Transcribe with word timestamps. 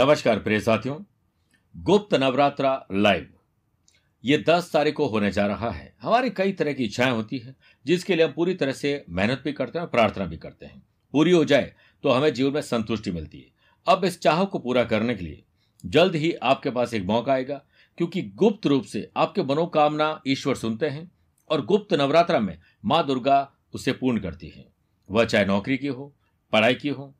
नमस्कार 0.00 0.38
प्रिय 0.38 0.58
साथियों, 0.60 0.96
गुप्त 1.74 2.14
नवरात्रा 2.14 2.70
लाइव 2.92 3.26
ये 4.24 4.38
दस 4.48 4.70
तारीख 4.72 4.94
को 4.94 5.06
होने 5.06 5.30
जा 5.30 5.46
रहा 5.46 5.70
है। 5.70 5.92
हमारी 6.02 6.30
कई 6.30 6.52
तरह 6.52 6.72
की 6.72 6.84
इच्छाएँ 6.84 7.10
होती 7.10 7.38
है, 7.38 7.54
जिसके 7.86 8.16
लिए 8.16 8.24
हम 8.24 8.32
पूरी 8.32 8.54
तरह 8.54 8.72
से 8.72 9.04
मेहनत 9.10 9.42
भी 9.44 9.52
करते 9.52 9.78
हैं 9.78 9.88
प्रार्थना 9.88 10.26
भी 10.26 10.36
करते 10.36 10.66
हैं। 10.66 10.82
पूरी 11.14 11.32
हो 11.32 11.44
जाए 11.44 11.72
तो 12.04 12.10
हमें 12.10 12.32
जीवन 12.34 12.54
में 12.54 12.60
संतुष्टि 12.62 13.10
मिलती 13.10 13.38
है। 13.38 13.52
अब 13.86 14.04
इस 14.04 14.20
चाह 14.20 14.44
को 14.44 14.58
पूरा 14.58 14.84
करने 14.84 15.14
के 15.14 15.24
लिए 15.24 15.42
जल्द 15.84 16.14
ही 16.14 16.32
आपके 16.34 16.70
पास 16.70 16.94
एक 16.94 17.04
मौका 17.04 17.32
आएगा, 17.32 17.62
क्योंकि 17.98 18.22
गुप्त 18.22 18.66
रूप 18.66 18.84
से 18.84 19.08
आपके 19.16 19.42
मनोकामना 19.44 20.20
ईश्वर 20.26 20.54
सुनते 20.54 20.88
हैं 20.88 21.10
और 21.50 21.66
गुप्त 21.66 21.94
नवरात्रा 21.94 22.40
में 22.40 22.56
माँ 22.84 23.06
दुर्गा 23.06 23.48
उसे 23.74 23.92
पूर्ण 23.92 24.20
करती 24.20 24.48
है। 24.48 24.68
वह 25.08 25.24
चाहे 25.24 25.44
नौकरी 25.46 25.78
की 25.78 25.86
हो, 25.88 26.14
पढ़ाई 26.52 26.74
की 26.74 26.88
हो 26.88 27.14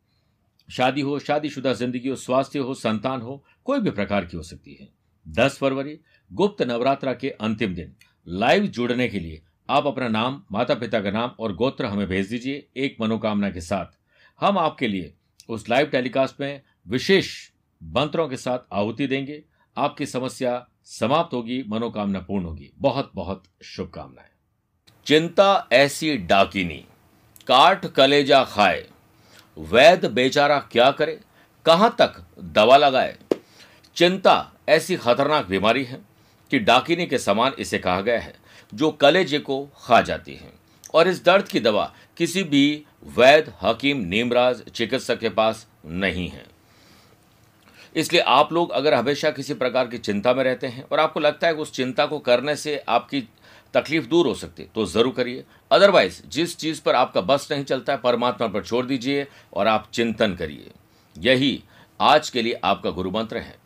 शादी 0.71 1.01
हो, 1.01 1.19
शादीशुदा 1.19 1.73
ज़िंदगी 1.73 2.09
हो, 2.09 2.17
स्वास्थ्य 2.17 2.59
हो, 2.59 2.75
संतान 2.75 3.21
हो, 3.21 3.45
कोई 3.65 3.81
भी 3.81 3.91
प्रकार 3.91 4.25
की 4.25 4.37
हो 4.37 4.43
सकती 4.43 4.75
है। 4.75 4.89
दस 5.29 5.59
फरवरी, 5.59 5.99
गुप्त 6.33 6.63
नवरात्रा 6.63 7.15
के 7.15 7.31
अंतिम 7.31 7.75
दिन। 7.75 7.95
लाइव 8.29 8.67
जुड़ने 8.67 9.09
के 9.09 9.21
लिए 9.21 9.43
आप 9.71 9.87
अपना 9.87 10.09
नाम 10.09 10.43
माता 10.53 10.75
पिता 10.75 11.01
का 11.01 11.11
नाम 11.11 11.31
और 11.41 11.55
गोत्र 11.57 11.87
हमें 11.87 12.07
भेज 12.07 12.29
दीजिए 12.29 12.67
एक 12.77 12.97
मनोकामना 13.01 13.51
के 13.51 13.61
साथ। 13.61 13.99
हम 14.41 14.59
आपके 14.59 14.89
लिए 14.89 15.15
उस 15.49 15.69
लाइव 15.69 15.87
टेलीकास्ट 15.87 16.41
में 16.41 16.63
विशेष 16.89 17.51
मंत्रों 17.83 18.29
के 18.29 18.37
साथ 18.37 18.59
आहुति 18.73 19.07
देंगे। 19.07 19.43
आपकी 19.77 20.07
समस्या 20.07 20.67
समाप्त 20.85 21.35
होगी, 21.35 21.63
मनोकामना 21.69 22.21
पूर्ण 22.21 22.45
होगी। 22.45 22.71
बहुत 22.79 23.13
बहुत 23.15 23.43
शुभकामनाएँ। 23.63 24.29
चिंता 25.07 25.69
ऐसी 25.73 26.17
डाकिनी 26.17 26.85
काट 27.47 27.87
कलेजा 27.87 28.45
खाए। 28.45 28.87
वैद 29.61 30.07
बेचारा 30.07 30.59
क्या 30.59 30.91
करे? 30.91 31.21
कहाँ 31.67 31.97
तक 31.99 32.27
दवा 32.39 32.77
लगाए? 32.77 33.17
चिंता 33.97 34.53
ऐसी 34.69 34.97
खतरनाक 34.97 35.47
बीमारी 35.47 35.85
है 35.85 35.99
कि 36.51 36.59
डाकिनी 36.59 37.07
के 37.07 37.19
समान 37.19 37.53
इसे 37.59 37.79
कहा 37.79 38.01
गया 38.01 38.21
है, 38.21 38.35
जो 38.75 38.91
कलेजे 38.91 39.39
को 39.39 39.69
खा 39.77 40.01
जाती 40.01 40.35
है। 40.35 40.53
और 40.95 41.09
इस 41.09 41.25
दर्द 41.25 41.49
की 41.49 41.61
दवा 41.61 41.95
किसी 42.17 42.43
भी 42.43 42.85
वैद 43.19 43.53
हकीम, 43.63 43.99
नीमराज, 43.99 44.63
चिकित्सक 44.63 45.19
के 45.19 45.29
पास 45.29 45.67
नहीं 45.87 46.29
है। 46.29 46.47
इसलिए 47.97 48.23
आप 48.23 48.53
लोग 48.53 48.71
अगर 48.71 48.95
हमेशा 48.95 49.31
किसी 49.31 49.55
प्रकार 49.55 49.87
की 49.87 49.99
चिंता 49.99 50.35
में 50.35 50.45
रहते 50.45 50.67
हैं 50.67 50.85
और 50.93 51.01
आपको 51.01 51.21
लगता 51.21 51.47
है 51.47 51.55
कि 51.55 51.61
उस 51.61 51.73
चिंता 51.73 52.07
को 52.07 52.19
करने 52.19 52.57
से 52.57 52.85
आपकी 52.89 53.29
तकलीफ़ 53.75 54.07
दूर 54.07 54.27
हो 54.27 54.35
सकती 54.35 54.63
है। 54.63 54.69
तो 54.75 54.85
ज़रूर 54.87 55.13
करिए। 55.15 55.45
अदरवाइज़ 55.71 56.21
जिस 56.27 56.57
चीज़ 56.57 56.81
पर 56.83 56.95
आपका 56.95 57.21
बस 57.21 57.49
नहीं 57.51 57.65
चलता 57.65 57.93
है, 57.93 57.99
परमात्मा 57.99 58.47
पर 58.49 58.65
छोड़ 58.65 58.85
दीजिए 58.87 59.27
और 59.53 59.67
आप 59.67 59.89
चिंतन 59.93 60.35
करिए। 60.35 60.71
यही 61.17 61.63
आज 62.01 62.31
के 62.31 62.43
लिए 62.43 62.61
आपका 62.65 62.91
गुरु 62.91 63.11
मंत्र 63.11 63.39
है। 63.39 63.59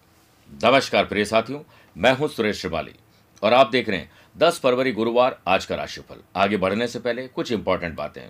नमस्कार 0.64 1.04
प्रिय 1.04 1.24
साथियों, 1.24 1.60
मैं 1.96 2.16
हूँ 2.16 2.28
सुरेश 2.28 2.60
श्रिवाली 2.60 2.94
और 3.42 3.52
आप 3.52 3.70
देख 3.70 3.88
रहे 3.88 3.98
हैं 3.98 4.10
10 4.36 4.58
फरवरी 4.58 4.92
गुरुवार 4.92 5.38
आज 5.48 5.64
का 5.64 5.76
राशिफल। 5.76 6.22
आगे 6.36 6.56
बढ़ने 6.56 6.86
से 6.88 6.98
पहले 6.98 7.26
कुछ 7.28 7.52
इंपॉर्टेंट 7.52 7.94
बातें। 7.96 8.22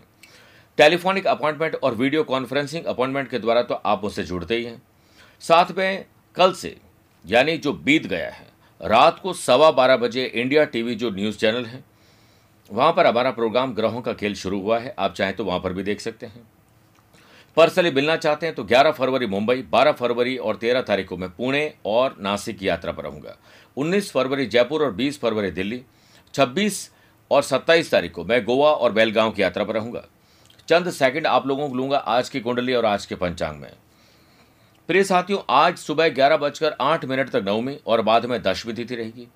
टेलीफोनिक 0.79 1.27
अपॉइंटमेंट 1.27 1.75
और 1.75 1.95
वीडियो 1.95 2.23
कॉन्फ्रेंसिंग 2.25 2.85
अपॉइंटमेंट 2.85 3.29
के 3.31 3.39
द्वारा 3.39 3.63
तो 3.63 3.75
आप 3.75 4.05
मुझसे 4.05 4.23
जुड़ते 4.23 4.57
ही 4.57 4.65
हैं। 4.65 4.83
साथ 5.43 5.73
में 5.77 6.05
कल 6.37 6.53
से, 6.53 6.77
यानी 7.25 7.57
जो 7.59 7.73
बीत 7.75 8.07
गया 8.07 8.31
है 8.31 8.47
रात 8.85 9.19
को 9.19 9.33
सवा 9.33 9.71
बारह 9.71 9.97
बजे 9.97 10.25
इंडिया 10.25 10.65
टीवी 10.65 10.95
जो 10.95 11.11
न्यूज़ 11.11 11.37
चैनल 11.39 11.65
है, 11.65 11.83
वहाँ 12.71 12.93
पर 12.93 13.07
हमारा 13.07 13.31
प्रोग्राम 13.31 13.73
ग्रहों 13.75 14.01
का 14.01 14.13
खेल 14.13 14.35
शुरू 14.35 14.61
हुआ 14.61 14.79
है। 14.79 14.95
आप 14.99 15.15
चाहें 15.15 15.35
तो 15.37 15.45
वहाँ 15.45 15.61
पर 15.61 15.73
भी 15.73 15.83
देख 15.83 16.01
सकते 16.01 16.27
हैं। 16.27 16.43
पर्सनली 17.57 17.91
मिलना 17.91 18.17
चाहते 18.17 18.47
हैं 18.47 18.55
तो 18.55 18.65
11 18.65 18.91
फरवरी 18.91 19.27
मुंबई 19.27 19.63
12 19.73 19.93
फरवरी 19.93 20.37
और 20.37 20.57
13 20.57 20.83
तारीख 20.83 21.09
को 21.09 21.17
मैं 21.17 21.29
पुणे 21.31 21.75
और 21.87 22.17
नासिक 22.21 22.59
की 22.59 22.69
यात्रा 22.69 22.93
पर 22.93 23.03
रहूँगा। 23.03 23.37
19 23.77 24.11
फरवरी 24.11 24.47
जयपुर 24.47 24.83
और 24.83 24.93
20 24.93 25.19
फरवरी 25.21 25.51
दिल्ली 25.51 25.81
26 26.35 26.91
और 27.31 27.43
27 27.43 27.91
तारीख 27.91 28.13
को 28.13 28.25
मैं 28.25 28.43
गोवा 28.45 28.71
और 28.71 28.93
बेलगांव 28.93 29.31
की 29.31 29.43
यात्रा 29.43 29.65
पर 29.65 29.75
रहूँगा। 29.75 30.05
चंद 30.69 30.91
सेकंड 30.91 31.27
आप 31.27 31.47
लोगों 31.47 31.69
को 31.69 31.75
लूँगा 31.75 31.99
आज 31.99 32.29
की 32.29 32.41
कुंडली 32.41 32.75
और 32.75 32.85
आज 32.85 33.07
के 33.07 33.15
पंचांग 33.15 33.61
में। 33.61 33.73
प्रिय 34.89 35.03
साथियों, 35.05 35.39
आज 35.51 35.77
सुबह 35.79 36.09
ग्यारह 36.09 36.37
बजकर 36.37 36.75
आठ 36.81 37.05
मिनट 37.05 37.29
तक 37.31 37.45
नवमी 37.47 37.77
और 37.87 38.01
बाद 38.03 38.25
में 38.27 38.43
दशमी 38.43 38.73
तिथि 38.73 38.95
रहेगी 38.95 39.27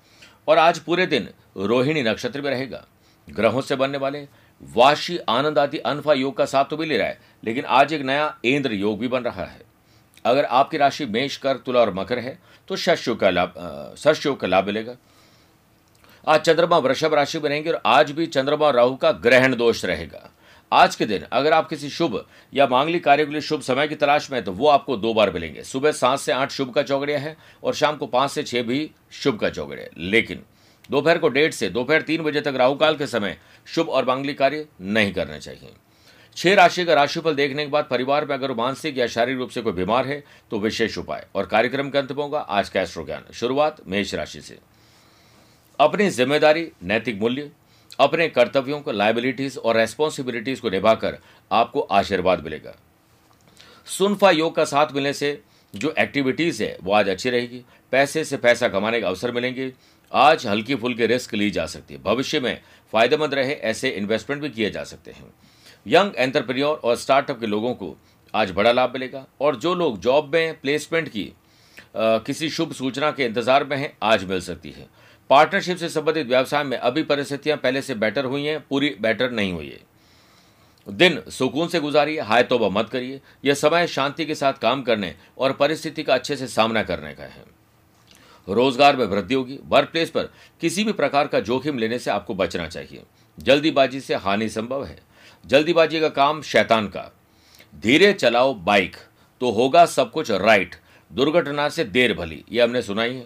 और 0.47 0.57
आज 0.57 0.79
पूरे 0.79 1.05
दिन 1.05 1.27
रोहिणी 1.57 2.03
नक्षत्र 2.03 2.41
में 2.41 2.49
रहेगा। 2.51 2.83
ग्रहों 3.27 3.61
से 3.61 3.75
बनने 3.75 3.97
वाले 3.97 4.21
वाशी 4.75 5.17
आनंद 5.29 5.59
आदि 5.59 5.77
अनफा 5.77 6.13
योग 6.13 6.37
का 6.37 6.45
साथ 6.45 6.65
तो 6.65 6.77
भी 6.77 6.85
ले 6.85 6.97
रहा 6.97 7.07
है, 7.07 7.19
लेकिन 7.43 7.65
आज 7.65 7.93
एक 7.93 8.01
नया 8.01 8.33
इंद्र 8.45 8.73
योग 8.73 8.99
भी 8.99 9.07
बन 9.07 9.23
रहा 9.23 9.45
है। 9.45 9.61
अगर 10.25 10.45
आपकी 10.45 10.77
राशि 10.77 11.05
मेष 11.07 11.37
कर 11.37 11.57
तुला 11.57 11.79
और 11.79 11.93
मकर 11.93 12.19
है 12.19 12.37
तो 12.69 12.75
शश 12.75 13.05
का 13.11 13.29
लाभ 13.29 13.95
शश 13.97 14.25
योग 14.25 14.39
का 14.39 14.47
लाभ 14.47 14.65
मिलेगा। 14.65 14.95
आज 16.27 16.41
चंद्रमा, 16.41 16.77
वृषभ 16.77 17.13
राशि 17.13 17.39
में 17.39 17.49
रहेंगे 17.49 17.69
और 17.69 17.81
आज 17.87 18.11
भी 18.11 18.25
चंद्रमा 18.27 18.69
राहु 18.71 18.95
का 18.95 19.11
ग्रहण 19.13 19.55
दोष 19.55 19.85
रहेगा। 19.85 20.29
आज 20.71 20.95
के 20.95 21.05
दिन 21.05 21.23
अगर 21.31 21.53
आप 21.53 21.67
किसी 21.69 21.89
शुभ 21.89 22.23
या 22.53 22.65
मांगलिक 22.67 23.03
कार्य 23.03 23.25
के 23.25 23.31
लिए 23.31 23.41
शुभ 23.41 23.61
समय 23.61 23.87
की 23.87 23.95
तलाश 23.95 24.29
में 24.31 24.43
तो 24.43 24.51
वो 24.51 24.67
आपको 24.67 24.97
दो 24.97 25.13
बार 25.13 25.31
मिलेंगे। 25.33 25.63
सुबह 25.63 25.91
सात 25.91 26.19
से 26.19 26.31
आठ 26.31 26.51
शुभ 26.51 26.73
का 26.73 26.81
चौगड़िया 26.83 27.19
है 27.19 27.35
और 27.63 27.73
शाम 27.73 27.95
को 27.97 28.07
पाँच 28.07 28.31
से 28.31 28.43
छह 28.43 28.61
भी 28.63 28.89
शुभ 29.13 29.39
का 29.39 29.49
चौगड़िया 29.49 29.87
लेकिन 29.99 30.43
दोपहर 30.89 31.17
को 31.17 31.29
डेढ़ 31.29 31.51
से, 31.51 31.69
दोपहर 31.69 32.01
तीन 32.01 32.23
बजे 32.23 32.41
तक 32.41 32.53
राहुकाल 32.55 32.95
के 32.95 33.07
समय 33.07 33.37
शुभ 33.67 33.89
और 33.89 34.05
मांगलिक 34.05 34.37
कार्य 34.37 34.65
नहीं 34.81 35.13
करने 35.13 35.39
चाहिए। 35.39 35.73
छह 36.37 36.53
राशि 36.55 36.85
का 36.85 36.93
राशिफल 36.93 37.35
देखने 37.35 37.63
के 37.63 37.71
बाद 37.71 37.87
परिवार 37.89 38.25
में 38.25 38.33
अगर 38.35 38.53
मानसिक 38.55 38.97
या 38.97 39.07
शारीरिक 39.07 39.39
रूप 39.39 39.49
से 39.49 39.61
कोई 39.61 39.73
बीमार 39.73 40.07
है 40.07 40.23
तो 40.51 40.59
विशेष 40.59 40.97
उपाय 40.97 41.25
और 41.35 41.45
कार्यक्रम 41.47 41.89
के 41.89 41.97
अंत 41.97 42.11
होगा 42.11 42.39
आज 42.39 42.69
का 42.69 42.81
एस्ट्रो 42.81 43.05
ज्ञान 43.05 43.33
शुरुआत 43.33 43.77
मेष 43.87 44.13
राशि 44.15 44.41
से। 44.41 44.57
अपनी 45.79 46.09
ज़िम्मेदारी, 46.09 46.71
नैतिक 46.83 47.19
मूल्य 47.21 47.51
अपने 47.99 48.27
कर्तव्यों 48.29 48.79
को 48.81 48.91
लाइबिलिटीज 48.91 49.57
और 49.57 49.77
रेस्पॉन्सिबिलिटीज 49.77 50.59
को 50.59 50.69
निभाकर 50.69 51.17
आपको 51.51 51.79
आशीर्वाद 51.81 52.43
मिलेगा। 52.43 52.75
सुनफा 53.87 54.31
योग 54.31 54.55
का 54.55 54.65
साथ 54.65 54.93
मिलने 54.93 55.13
से 55.13 55.39
जो 55.73 55.93
एक्टिविटीज़ 55.99 56.63
है 56.63 56.77
वो 56.83 56.93
आज 56.93 57.09
अच्छी 57.09 57.29
रहेगी। 57.29 57.63
पैसे 57.93 58.23
से 58.23 58.37
पैसा 58.37 58.67
कमाने 58.67 59.01
का 59.01 59.07
अवसर 59.07 59.31
मिलेंगे। 59.31 59.71
आज 60.11 60.45
हल्की 60.47 60.75
फुल्की 60.75 61.05
रिस्क 61.05 61.33
ली 61.33 61.49
जा 61.51 61.65
सकती 61.65 61.93
है। 61.93 62.01
भविष्य 62.03 62.39
में 62.39 62.59
फ़ायदेमंद 62.93 63.33
रहे 63.33 63.53
ऐसे 63.53 63.89
इन्वेस्टमेंट 63.89 64.41
भी 64.41 64.49
किए 64.49 64.69
जा 64.69 64.83
सकते 64.83 65.11
हैं। 65.11 65.33
यंग 65.85 66.11
एंटरप्रेन्योर 66.17 66.77
और 66.77 66.95
स्टार्टअप 66.95 67.39
के 67.39 67.47
लोगों 67.47 67.73
को 67.73 67.95
आज 68.33 68.51
बड़ा 68.51 68.71
लाभ 68.71 68.93
मिलेगा। 68.93 69.25
और 69.41 69.55
जो 69.55 69.73
लोग 69.75 69.99
जॉब 69.99 70.33
में 70.33 70.59
प्लेसमेंट 70.61 71.09
की 71.09 71.31
आ, 71.89 72.17
किसी 72.19 72.49
शुभ 72.49 72.71
सूचना 72.73 73.09
के 73.11 73.25
इंतज़ार 73.25 73.63
में 73.63 73.75
हैं 73.77 73.91
आज 74.03 74.23
मिल 74.23 74.41
सकती 74.41 74.71
है। 74.71 74.87
पार्टनरशिप 75.29 75.77
से 75.77 75.89
संबंधित 75.89 76.27
व्यवसाय 76.27 76.63
में 76.63 76.77
अभी 76.77 77.03
परिस्थितियाँ 77.03 77.57
पहले 77.57 77.81
से 77.81 77.95
बेटर 77.95 78.25
हुई 78.25 78.45
हैं, 78.45 78.59
पूरी 78.59 78.95
बेटर 79.01 79.31
नहीं 79.31 79.53
हुई 79.53 79.67
है। 79.67 79.87
दिन 80.87 81.21
सुकून 81.29 81.67
से 81.67 81.79
गुजारिए, 81.79 82.19
हाय 82.19 82.43
तोबा 82.43 82.69
मत 82.69 82.89
करिए। 82.89 83.19
यह 83.45 83.53
समय 83.53 83.87
शांति 83.87 84.25
के 84.25 84.35
साथ 84.35 84.53
काम 84.53 84.81
करने 84.81 85.13
और 85.37 85.53
परिस्थिति 85.53 86.03
का 86.03 86.13
अच्छे 86.13 86.35
से 86.35 86.47
सामना 86.47 86.83
करने 86.83 87.13
का 87.13 87.23
है। 87.23 87.43
रोज़गार 88.47 88.95
में 88.97 89.05
वृद्धि 89.05 89.33
होगी। 89.35 89.59
वर्क 89.65 89.89
प्लेस 89.89 90.09
पर 90.09 90.29
किसी 90.61 90.83
भी 90.83 90.91
प्रकार 90.93 91.27
का 91.27 91.39
जोखिम 91.39 91.77
लेने 91.77 91.99
से 91.99 92.11
आपको 92.11 92.35
बचना 92.35 92.67
चाहिए। 92.67 93.03
जल्दीबाजी 93.37 93.99
से 93.99 94.15
हानि 94.15 94.49
संभव 94.49 94.85
है। 94.85 94.97
जल्दीबाजी 95.45 95.99
का 95.99 96.09
काम 96.09 96.41
शैतान 96.41 96.87
का। 96.87 97.11
धीरे 97.73 98.13
चलाओ 98.13 98.53
बाइक 98.55 98.95
तो 99.41 99.51
होगा 99.51 99.85
सब 99.85 100.11
कुछ 100.11 100.31
राइट 100.31 100.75
दुर्घटना 101.11 101.67
से 101.69 101.83
देर 101.83 102.13
भली। 102.13 102.43
ये 102.51 102.61
हमने 102.61 102.81
सुनाई 102.81 103.13
है। 103.13 103.25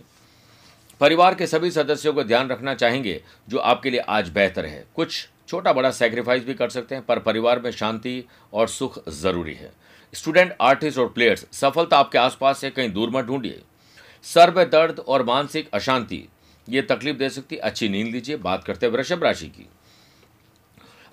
परिवार 0.99 1.35
के 1.35 1.47
सभी 1.47 1.71
सदस्यों 1.71 2.13
को 2.13 2.23
ध्यान 2.23 2.49
रखना 2.49 2.73
चाहेंगे, 2.73 3.23
जो 3.49 3.57
आपके 3.57 3.89
लिए 3.89 3.99
आज 3.99 4.29
बेहतर 4.29 4.65
है। 4.65 4.85
कुछ 4.95 5.27
छोटा 5.47 5.73
बड़ा 5.73 5.91
सेक्रीफाइस 5.91 6.43
भी 6.45 6.53
कर 6.53 6.69
सकते 6.69 6.95
हैं, 6.95 7.05
पर 7.05 7.19
परिवार 7.19 7.59
में 7.59 7.71
शांति 7.71 8.23
और 8.53 8.67
सुख 8.67 9.09
ज़रूरी 9.09 9.53
है। 9.53 9.71
स्टूडेंट 10.13 10.55
आर्टिस्ट 10.61 10.99
और 10.99 11.09
प्लेयर्स 11.09 11.45
सफलता 11.51 11.97
आपके 11.97 12.17
आसपास 12.17 12.63
है, 12.63 12.69
कहीं 12.69 12.91
दूर 12.91 13.09
मत 13.09 13.25
ढूंढिए। 13.25 13.61
सर 14.23 14.53
में 14.53 14.69
दर्द 14.69 14.99
और 14.99 15.23
मानसिक 15.23 15.69
अशांति, 15.73 16.27
ये 16.69 16.81
तकलीफ़ 16.81 17.17
दे 17.17 17.29
सकती 17.29 17.57
अच्छी 17.57 17.89
नींद 17.89 18.07
लीजिए, 18.07 18.37
बात 18.37 18.63
करते 18.63 18.85
हैं 18.85 18.93
वृषभ 18.93 19.23
राशि 19.23 19.47
की। 19.47 19.67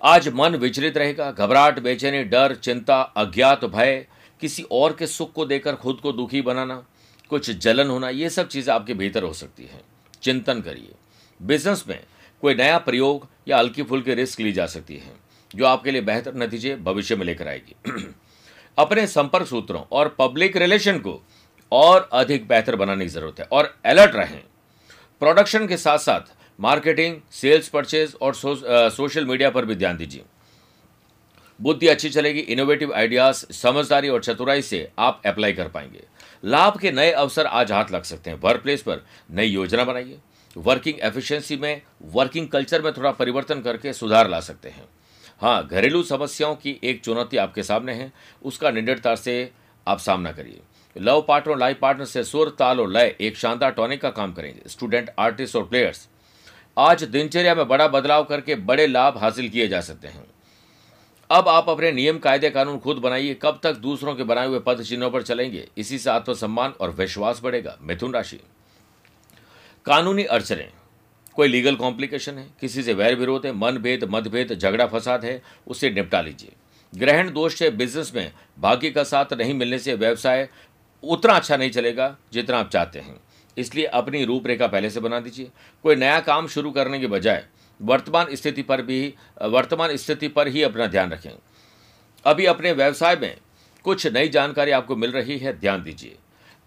आज 0.01 0.29
मन 0.29 0.55
विचलित 0.55 0.97
रहेगा, 0.97 1.31
घबराहट, 1.31 1.79
बेचैनी, 1.79 2.23
डर, 2.23 2.55
चिंता, 2.55 3.01
अज्ञात, 3.01 3.65
भय, 3.65 4.05
किसी 4.41 4.63
और 4.71 4.95
के 4.95 5.07
सुख 5.07 5.33
को 5.33 5.45
देकर 5.45 5.75
खुद 5.75 5.99
को 6.03 6.11
दुखी 6.11 6.41
बनाना। 6.41 6.83
कुछ 7.31 7.49
जलन 7.51 7.89
होना 7.89 8.09
ये 8.09 8.29
सब 8.29 8.47
चीज़ें 8.47 8.73
आपके 8.73 8.93
भीतर 8.93 9.23
हो 9.23 9.33
सकती 9.33 9.63
हैं। 9.63 9.81
चिंतन 10.21 10.61
करिए। 10.61 10.91
बिज़नेस 11.41 11.83
में 11.87 11.99
कोई 12.41 12.55
नया 12.55 12.77
प्रयोग 12.77 13.27
या 13.47 13.57
हल्की 13.57 13.83
फुल्की 13.83 14.13
रिस्क 14.13 14.39
ली 14.39 14.51
जा 14.51 14.65
सकती 14.65 14.97
है 14.97 15.13
जो 15.55 15.65
आपके 15.65 15.91
लिए 15.91 16.01
बेहतर 16.01 16.35
नतीजे 16.35 16.75
भविष्य 16.75 17.15
में 17.15 17.25
लेकर 17.25 17.47
आएगी। 17.47 17.75
अपने 18.77 19.07
संपर्क 19.07 19.47
सूत्रों 19.47 19.83
और 19.91 20.15
पब्लिक 20.19 20.57
रिलेशन 20.57 20.99
को 20.99 21.21
और 21.71 22.09
अधिक 22.13 22.47
बेहतर 22.47 22.75
बनाने 22.75 23.05
की 23.05 23.09
ज़रूरत 23.09 23.39
है। 23.39 23.47
और 23.51 23.75
अलर्ट 23.85 24.15
रहें। 24.15 24.43
प्रोडक्शन 25.21 25.67
के 25.67 25.77
साथ 25.77 25.97
साथ 25.97 26.33
मार्केटिंग 26.59 27.17
सेल्स 27.31 27.69
परचेज 27.69 28.15
और 28.21 28.35
सो, 28.35 28.55
आ, 28.55 28.89
सोशल 28.89 29.25
मीडिया 29.25 29.49
पर 29.49 29.65
भी 29.65 29.75
ध्यान 29.75 29.97
दीजिए। 29.97 30.23
बुद्धि 31.59 31.87
अच्छी 31.87 32.09
चलेगी 32.09 32.39
इनोवेटिव 32.39 32.93
आइडियाज़ 32.93 33.45
समझदारी 33.53 34.09
और 34.09 34.23
चतुराई 34.23 34.61
से 34.61 34.89
आप 34.99 35.21
अप्लाई 35.25 35.53
कर 35.53 35.67
पाएँगे। 35.67 36.03
लाभ 36.45 36.77
के 36.77 36.91
नए 36.91 37.11
अवसर 37.11 37.45
आज 37.45 37.71
हाथ 37.71 37.85
लग 37.91 38.03
सकते 38.03 38.29
हैं। 38.29 38.39
वर्क 38.39 38.61
प्लेस 38.61 38.81
पर 38.81 39.05
नई 39.31 39.47
योजना 39.47 39.83
बनाइए। 39.83 40.17
वर्किंग 40.57 40.99
एफिशिएंसी 41.01 41.57
में 41.57 41.81
वर्किंग 42.05 42.47
कल्चर 42.47 42.81
में 42.81 42.91
थोड़ा 42.93 43.11
परिवर्तन 43.11 43.61
करके 43.61 43.93
सुधार 43.93 44.29
ला 44.29 44.39
सकते 44.39 44.69
हैं। 44.69 44.85
हाँ 45.41 45.67
घरेलू 45.67 46.03
समस्याओं 46.03 46.55
की 46.55 46.79
एक 46.83 47.01
चुनौती 47.01 47.37
आपके 47.37 47.63
सामने 47.63 47.93
है। 47.93 48.11
उसका 48.43 48.71
निडरता 48.71 49.15
से 49.15 49.51
आप 49.87 49.99
सामना 49.99 50.31
करिए। 50.31 50.59
लव 50.97 51.25
पार्टनर, 51.27 51.57
लाइफ 51.57 51.79
पार्टनर 51.81 52.05
से 52.05 52.23
सुर, 52.23 52.55
ताल 52.59 52.79
और 52.79 52.89
लय, 52.89 53.15
एक 53.21 53.37
शानदार 53.37 53.71
टॉनिक 53.71 54.01
का 54.01 54.09
काम 54.09 54.33
करेंगे। 54.33 54.69
स्टूडेंट 54.69 55.09
आर्टिस्ट 55.19 55.55
और 55.55 55.63
प्लेयर्स 55.63 56.07
आज 56.77 57.03
दिनचर्या 57.03 57.55
में 57.55 57.67
बड़ा 57.67 57.87
बदलाव 57.87 58.23
करके 58.23 58.55
बड़े 58.55 58.87
लाभ 58.87 59.17
हासिल 59.17 59.49
किए 59.49 59.67
जा 59.67 59.81
सकते 59.81 60.07
हैं। 60.07 60.30
अब 61.31 61.47
आप 61.47 61.69
अपने 61.69 61.91
नियम, 61.91 62.17
कायदे, 62.17 62.49
कानून 62.49 62.79
खुद 62.79 62.97
बनाइए। 62.97 63.33
कब 63.33 63.59
तक 63.63 63.73
दूसरों 63.73 64.15
के 64.15 64.23
बनाए 64.23 64.47
हुए 64.47 64.59
पद 64.59 64.81
चिन्हों 64.81 65.11
पर 65.11 65.21
चलेंगे? 65.21 65.67
इसी 65.77 65.99
से 65.99 66.09
आत्मसम्मान 66.09 66.73
और 66.81 66.91
विश्वास 66.91 67.39
बढ़ेगा। 67.43 67.77
मिथुन 67.81 68.13
राशि। 68.13 68.39
कानूनी 69.85 70.23
अड़चने। 70.23 70.69
कोई 71.35 71.47
लीगल 71.47 71.75
कॉम्प्लिकेशन 71.75 72.37
है, 72.37 72.47
किसी 72.61 72.83
से 72.83 72.93
वैर 72.93 73.15
विरोध 73.15 73.45
है, 73.45 73.53
मनभेद, 73.53 74.03
मतभेद, 74.03 74.53
झगड़ा, 74.53 74.85
फसाद 74.87 75.25
है 75.25 75.41
उससे 75.67 75.89
निपटा 75.89 76.21
लीजिए। 76.21 76.51
ग्रहण 76.95 77.31
दोष 77.31 77.55
से 77.55 77.69
बिज़नेस 77.69 78.11
में 78.15 78.31
भाग्य 78.59 78.89
का 78.89 79.03
साथ 79.03 79.33
नहीं 79.33 79.53
मिलने 79.53 79.79
से 79.79 79.95
व्यवसाय 79.95 80.49
उतना 81.03 81.33
अच्छा 81.33 81.57
नहीं 81.57 81.71
चलेगा 81.71 82.15
जितना 82.33 82.57
आप 82.57 82.69
चाहते 82.69 82.99
हैं। 82.99 83.19
इसलिए 83.57 83.85
अपनी 83.85 84.25
रूपरेखा 84.25 84.67
पहले 84.67 84.89
से 84.89 84.99
बना 84.99 85.19
दीजिए। 85.19 85.49
कोई 85.83 85.95
नया 85.95 86.19
काम 86.19 86.47
शुरू 86.47 86.71
करने 86.71 86.99
के 86.99 87.07
बजाय 87.07 87.45
वर्तमान 87.81 88.27
स्थिति 88.31 88.61
पर 88.61 88.81
भी, 88.81 89.13
वर्तमान 89.41 89.95
स्थिति 89.97 90.27
पर 90.27 90.47
ही 90.47 90.63
अपना 90.63 90.87
ध्यान 90.87 91.11
रखें। 91.11 91.31
अभी 92.25 92.45
अपने 92.45 92.71
व्यवसाय 92.71 93.15
में 93.15 93.37
कुछ 93.83 94.07
नई 94.07 94.27
जानकारी 94.27 94.71
आपको 94.71 94.95
मिल 94.95 95.11
रही 95.11 95.37
है, 95.37 95.59
ध्यान 95.59 95.83
दीजिए। 95.83 96.15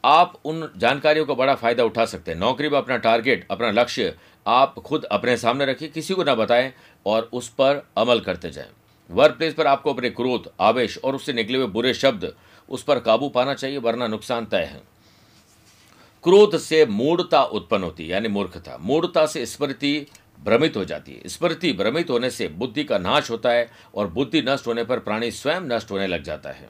आप 0.05 0.41
उन 0.45 0.73
जानकारियों 0.77 1.27
का 1.27 1.35
बड़ा 1.35 1.55
फ़ायदा 1.55 1.85
उठा 1.85 2.05
सकते 2.05 2.31
हैं। 2.31 2.39
नौकरी 2.39 2.69
में 2.69 2.79
अपना 2.79 2.97
टारगेट 2.97 3.47
अपना 3.51 3.71
लक्ष्य 3.71 4.17
आप 4.47 4.75
खुद 4.75 5.05
अपने 5.05 5.37
सामने 5.37 5.67
रखिए, 5.67 5.89
किसी 5.89 6.15
को 6.15 6.25
ना 6.25 6.35
बताएँ 6.35 6.73
और 7.07 7.31
उस 7.33 7.49
पर 7.49 7.87
अमल 7.97 8.21
करते 8.21 8.51
जाएँ। 8.51 8.69
वर्क 9.11 9.35
प्लेस 9.35 9.55
पर 9.55 9.67
आपको 9.67 9.95
अपने 9.95 10.11
क्रोध, 10.11 10.51
आवेश 10.61 10.99
और 10.99 11.15
उससे 11.15 11.33
निकले 11.33 11.59
हुए 11.59 11.67
बुरे 11.67 11.95
शब्द 11.95 12.35
उस 12.69 12.83
पर 12.83 12.99
काबू 12.99 13.29
पाना 13.29 13.55
चाहिए, 13.55 13.79
वरना 13.79 14.07
नुकसान 14.07 14.47
तय 14.47 14.63
है। 14.63 14.83
क्रोध 16.25 16.59
से 16.59 16.87
मूढ़ता 16.87 17.43
उत्पन्न 17.43 17.85
होती 17.85 18.03
है, 18.03 18.09
यानी 18.09 18.29
मूर्खता। 18.29 18.79
मूढ़ता 18.81 19.27
से 19.27 19.47
स्मृति 19.47 20.07
भ्रमित 20.45 20.77
हो 20.77 20.85
जाती 20.85 21.13
है। 21.13 21.29
स्मृति 21.29 21.73
भ्रमित 21.73 22.11
होने 22.11 22.31
से 22.31 22.49
बुद्धि 22.49 22.85
का 22.85 22.99
नाश 22.99 23.31
होता 23.31 23.51
है 23.51 23.69
और 23.95 24.09
बुद्धि 24.09 24.43
नष्ट 24.43 24.67
होने 24.67 24.85
पर 24.85 24.99
प्राणी 24.99 25.31
स्वयं 25.31 25.61
नष्ट 25.63 25.91
होने 25.91 26.07
लग 26.07 26.23
जाता 26.23 26.51
है। 26.51 26.69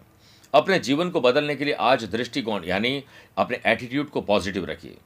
अपने 0.55 0.79
जीवन 0.79 1.11
को 1.11 1.21
बदलने 1.21 1.55
के 1.57 1.65
लिए 1.65 1.75
आज 1.75 2.05
दृष्टिकोण, 2.05 2.65
यानी 2.65 3.03
अपने 3.37 3.61
एटीट्यूड 3.67 4.11
को 4.11 4.21
पॉजिटिव 4.21 4.65
रखिए। 4.65 4.97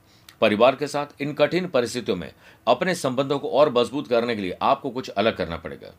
परिवार 0.41 0.77
के 0.77 0.87
साथ, 0.87 1.21
इन 1.21 1.33
कठिन 1.33 1.67
परिस्थितियों 1.69 2.17
में 2.17 2.31
अपने 2.67 2.95
संबंधों 2.95 3.39
को 3.39 3.49
और 3.51 3.73
मज़बूत 3.73 4.09
करने 4.09 4.35
के 4.37 4.43
लिए 4.43 4.57
आपको 4.63 4.91
कुछ 4.91 5.09
अलग 5.09 5.37
करना 5.37 5.57
पड़ेगा। 5.57 5.95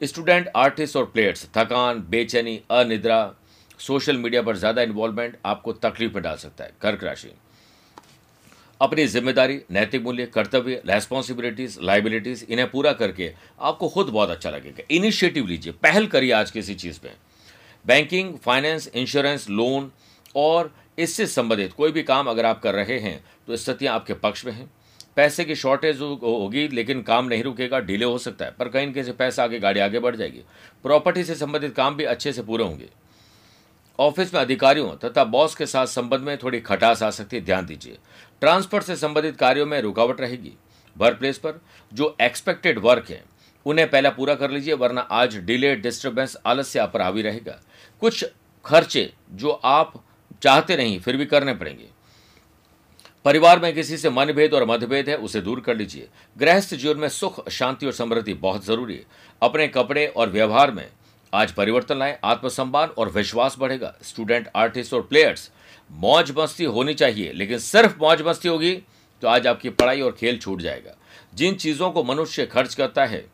स्टूडेंट, 0.00 0.48
आर्टिस्ट 0.56 0.96
और 0.96 1.04
प्लेयर्स, 1.04 1.44
थकान, 1.56 2.00
बेचैनी, 2.10 2.60
अनिद्रा, 2.70 3.34
सोशल 3.78 4.16
मीडिया 4.16 4.42
पर 4.42 4.56
ज़्यादा 4.56 4.82
इन्वॉल्वमेंट 4.82 5.36
आपको 5.46 5.72
तकलीफ़ 5.74 6.14
में 6.14 6.22
डाल 6.22 6.36
सकता 6.36 6.64
है। 6.64 6.72
कर्क 6.82 7.04
राशि। 7.04 7.32
अपनी 8.80 9.06
ज़िम्मेदारी, 9.06 9.60
नैतिक 9.70 10.02
मूल्य, 10.02 10.26
कर्तव्य 10.26 10.82
रेस्पॉन्सिबिलिटीज 10.86 11.78
लाइबिलिटीज 11.82 12.46
इन्हें 12.48 12.70
पूरा 12.70 12.92
करके 12.92 13.32
आपको 13.60 13.88
खुद 13.88 14.08
बहुत 14.08 14.30
अच्छा 14.30 14.50
लगेगा। 14.50 14.84
इनिशिएटिव 14.90 15.46
लीजिए, 15.46 15.72
पहल 15.74 16.06
करिए 16.06 16.32
आज 16.32 16.50
किसी 16.50 16.74
चीज़ 16.74 17.00
में 17.04 17.12
बैंकिंग 17.84 18.34
फाइनेंस 18.38 18.90
इंश्योरेंस 18.90 19.48
लोन 19.50 19.90
और 20.36 20.72
इससे 20.98 21.26
संबंधित 21.28 21.72
कोई 21.72 21.92
भी 21.92 22.02
काम 22.02 22.26
अगर 22.26 22.46
आप 22.46 22.60
कर 22.62 22.74
रहे 22.74 22.98
हैं 23.00 23.22
तो 23.46 23.56
स्थितियाँ 23.56 23.94
आपके 23.94 24.14
पक्ष 24.16 24.44
में 24.46 24.52
हैं। 24.52 24.70
पैसे 25.16 25.44
की 25.44 25.54
शॉर्टेज 25.56 26.00
होगी, 26.00 26.66
लेकिन 26.68 27.02
काम 27.02 27.26
नहीं 27.26 27.42
रुकेगा 27.42 27.78
डिले 27.80 28.04
हो 28.04 28.18
सकता 28.18 28.44
है, 28.44 28.54
पर 28.58 28.68
कहीं 28.68 28.86
न 28.86 28.92
कहीं 28.92 29.04
से 29.04 29.12
पैसा 29.14 29.44
आगे, 29.44 29.58
गाड़ी 29.58 29.80
आगे 29.80 29.98
बढ़ 29.98 30.16
जाएगी। 30.16 30.42
प्रॉपर्टी 30.84 31.24
से 31.24 31.34
संबंधित 31.34 31.74
काम 31.74 31.96
भी 31.96 32.04
अच्छे 32.06 32.32
से 32.32 32.42
पूरे 32.42 32.64
होंगे। 32.64 32.88
ऑफ़िस 33.98 34.32
में 34.34 34.40
अधिकारियों 34.40 34.90
तथा 34.98 35.24
बॉस 35.26 35.54
के 35.54 35.66
साथ 35.66 35.86
संबंध 35.88 36.20
में 36.20 36.36
थोड़ी 36.38 36.60
खटास 36.60 37.02
आ 37.02 37.10
सकती 37.10 37.36
है, 37.36 37.44
ध्यान 37.44 37.66
दीजिए। 37.66 37.96
ट्रांसपोर्ट 38.40 38.84
से 38.84 38.96
संबंधित 38.96 39.36
कार्यों 39.36 39.66
में 39.66 39.80
रुकावट 39.82 40.20
रहेगी। 40.20 40.52
वर्क 40.96 41.18
प्लेस 41.18 41.38
पर 41.38 41.60
जो 41.92 42.16
एक्सपेक्टेड 42.20 42.78
वर्क 42.78 43.10
है, 43.10 43.24
उन्हें 43.66 43.90
पहला 43.90 44.10
पूरा 44.10 44.34
कर 44.34 44.50
लीजिए, 44.50 44.74
वरना 44.74 45.00
आज 45.00 45.36
डिले 45.36 45.76
डिस्टर्बेंस 45.76 46.36
आलस्य 46.46 46.78
आप 46.78 46.92
पर 46.92 47.02
हावी 47.02 47.22
रहेगा। 47.22 47.60
कुछ 48.00 48.24
खर्चे 48.64 49.12
जो 49.32 49.50
आप 49.50 50.04
चाहते 50.42 50.76
नहीं, 50.76 51.00
फिर 51.00 51.16
भी 51.16 51.26
करने 51.26 51.54
पड़ेंगे। 51.54 51.88
परिवार 53.24 53.58
में 53.58 53.74
किसी 53.74 53.96
से 53.96 54.10
मनभेद 54.10 54.54
और 54.54 54.64
मतभेद 54.64 55.08
है, 55.08 55.16
उसे 55.16 55.40
दूर 55.40 55.60
कर 55.60 55.76
लीजिए। 55.76 56.08
गृहस्थ 56.38 56.74
जीवन 56.74 56.98
में 56.98 57.08
सुख, 57.08 57.48
शांति 57.48 57.86
और 57.86 57.92
समृद्धि 57.92 58.34
बहुत 58.34 58.64
ज़रूरी 58.64 58.96
है। 58.96 59.04
अपने 59.42 59.68
कपड़े 59.68 60.06
और 60.06 60.30
व्यवहार 60.30 60.70
में 60.70 60.90
आज 61.32 61.52
परिवर्तन 61.52 61.98
लाएँ, 61.98 62.16
आत्मसम्मान 62.24 62.88
और 62.88 63.08
विश्वास 63.10 63.56
बढ़ेगा। 63.58 63.92
स्टूडेंट, 64.02 64.48
आर्टिस्ट 64.56 64.94
और 64.94 65.02
प्लेयर्स, 65.02 65.50
मौज 65.90 66.32
मस्ती 66.38 66.64
होनी 66.66 66.94
चाहिए, 66.94 67.32
लेकिन 67.32 67.58
सिर्फ़ 67.60 67.96
मौज 68.00 68.22
मस्ती 68.22 68.48
होगी 68.48 68.74
तो 69.22 69.28
आज 69.28 69.46
आपकी 69.46 69.70
पढ़ाई 69.70 70.00
और 70.00 70.12
खेल 70.12 70.38
छूट 70.38 70.60
जाएगा। 70.60 70.94
जिन 71.34 71.54
चीज़ों 71.56 71.90
को 71.90 72.02
मनुष्य 72.04 72.46
खर्च 72.46 72.74
करता 72.74 73.04
है, 73.04 73.24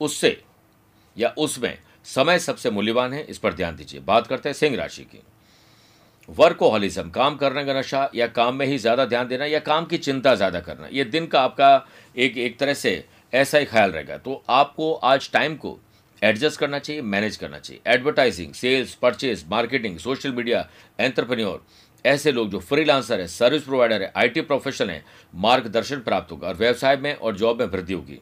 उससे 0.00 0.40
या 1.16 1.34
उसमें 1.38 1.78
समय 2.06 2.38
सबसे 2.38 2.70
मूल्यवान 2.70 3.12
है, 3.12 3.22
इस 3.22 3.38
पर 3.38 3.52
ध्यान 3.52 3.76
दीजिए। 3.76 4.00
बात 4.02 4.26
करते 4.26 4.48
हैं 4.48 4.54
सिंह 4.54 4.76
राशि 4.76 5.02
की। 5.04 5.22
वर्कोहलिज्म, 6.28 7.10
काम 7.10 7.36
करने 7.36 7.64
का 7.64 7.74
नशा 7.74 8.08
या 8.14 8.26
काम 8.28 8.56
में 8.56 8.66
ही 8.66 8.78
ज़्यादा 8.78 9.04
ध्यान 9.06 9.28
देना 9.28 9.44
या 9.44 9.58
काम 9.60 9.84
की 9.84 9.98
चिंता 9.98 10.34
ज़्यादा 10.34 10.60
करना, 10.60 10.88
ये 10.88 11.04
दिन 11.06 11.26
का 11.26 11.40
आपका 11.40 11.86
एक 12.16 12.36
एक 12.38 12.58
तरह 12.58 12.74
से 12.74 13.04
ऐसा 13.34 13.58
ही 13.58 13.64
ख्याल 13.64 13.90
रहेगा। 13.90 14.16
तो 14.18 14.42
आपको 14.50 14.92
आज 14.94 15.30
टाइम 15.32 15.56
को 15.56 15.78
एडजस्ट 16.22 16.60
करना 16.60 16.78
चाहिए, 16.78 17.02
मैनेज 17.02 17.36
करना 17.36 17.58
चाहिए। 17.58 17.80
Advertising 17.86 18.52
sales 18.54 18.94
purchase 18.94 19.44
marketing 19.50 19.98
social 19.98 20.32
media 20.32 20.68
entrepreneur 21.00 21.64
ऐसे 22.04 22.32
लोग 22.32 22.50
जो 22.50 22.58
फ्रीलांसर 22.60 23.20
है 23.20 23.26
सर्विस 23.28 23.62
प्रोवाइडर 23.62 24.02
है 24.02 24.12
आईटी 24.16 24.40
प्रोफेशनल 24.42 24.90
है, 24.90 25.04
मार्गदर्शन 25.34 26.00
प्राप्त 26.00 26.32
होगा 26.32 26.48
और 26.48 26.54
व्यवसाय 26.56 26.96
में 26.96 27.14
और 27.14 27.36
जॉब 27.36 27.60
में 27.60 27.66
वृद्धि 27.66 27.94
होगी। 27.94 28.18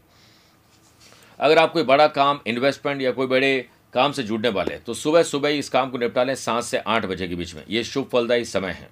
अगर 1.40 1.58
आप 1.58 1.72
कोई 1.72 1.82
बड़ा 1.84 2.06
काम 2.08 2.40
इन्वेस्टमेंट 2.46 3.02
या 3.02 3.10
कोई 3.10 3.26
बड़े 3.26 3.68
काम 3.94 4.12
से 4.12 4.22
जुड़ने 4.22 4.48
वाले 4.48 4.76
तो 4.76 4.94
सुबह 4.94 5.22
सुबह 5.22 5.48
ही 5.48 5.58
इस 5.58 5.68
काम 5.68 5.90
को 5.90 5.98
निपटा 5.98 6.24
लें 6.24 6.34
सात 6.36 6.64
से 6.64 6.78
आठ 6.78 7.06
बजे 7.06 7.28
के 7.28 7.34
बीच 7.34 7.54
में। 7.54 7.62
ये 7.68 7.84
शुभ 7.84 8.08
फलदायी 8.12 8.44
समय 8.44 8.70
है। 8.70 8.88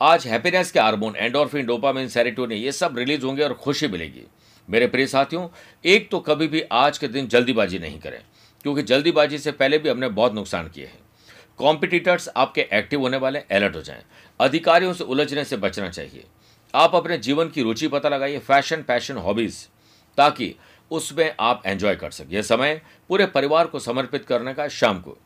आज 0.00 0.26
हैप्पीनेस 0.26 0.70
के 0.72 0.80
हार्मोन 0.80 1.16
एंडोरफिन 1.16 1.66
डोपामिन 1.66 2.08
सेरेटोनिन 2.08 2.58
ये 2.58 2.72
सब 2.72 2.98
रिलीज़ 2.98 3.24
होंगे 3.24 3.42
और 3.42 3.54
खुशी 3.54 3.88
मिलेगी। 3.88 4.24
मेरे 4.68 4.86
प्रिय 4.86 5.06
साथियों, 5.06 5.48
एक 5.84 6.08
तो 6.10 6.20
कभी 6.20 6.46
भी 6.48 6.62
आज 6.62 6.98
के 6.98 7.08
दिन 7.08 7.26
जल्दीबाजी 7.28 7.78
नहीं 7.78 7.98
करें, 7.98 8.20
क्योंकि 8.64 8.82
जल्दीबाजी 8.82 9.38
से 9.38 9.52
पहले 9.52 9.78
भी 9.78 9.88
हमने 9.88 10.08
बहुत 10.08 10.34
नुकसान 10.34 10.68
किए 10.68 10.84
हैं। 10.84 10.98
कॉम्पिटिटर्स 11.58 12.28
आपके 12.36 12.66
एक्टिव 12.72 13.00
होने 13.00 13.16
वाले 13.16 13.38
अलर्ट 13.38 13.76
हो 13.76 13.82
जाएँ। 13.82 14.02
अधिकारियों 14.40 14.92
से 14.92 15.04
उलझने 15.04 15.44
से 15.44 15.56
बचना 15.56 15.88
चाहिए। 15.88 16.24
आप 16.74 16.94
अपने 16.94 17.18
जीवन 17.18 17.48
की 17.48 17.62
रुचि 17.62 17.88
पता 17.88 18.08
लगाइए 18.08 18.38
फ़ैशन 18.38 18.82
पैशन 18.82 19.16
हॉबीज 19.16 19.66
ताकि 20.18 20.54
उसमें 20.90 21.34
आप 21.40 21.62
एंजॉय 21.66 21.94
कर 21.94 22.10
सकें। 22.10 22.30
यह 22.30 22.42
समय 22.42 22.80
पूरे 23.08 23.26
परिवार 23.26 23.66
को 23.66 23.78
समर्पित 23.78 24.24
करने 24.24 24.54
का, 24.54 24.68
शाम 24.68 25.00
को। 25.00 25.16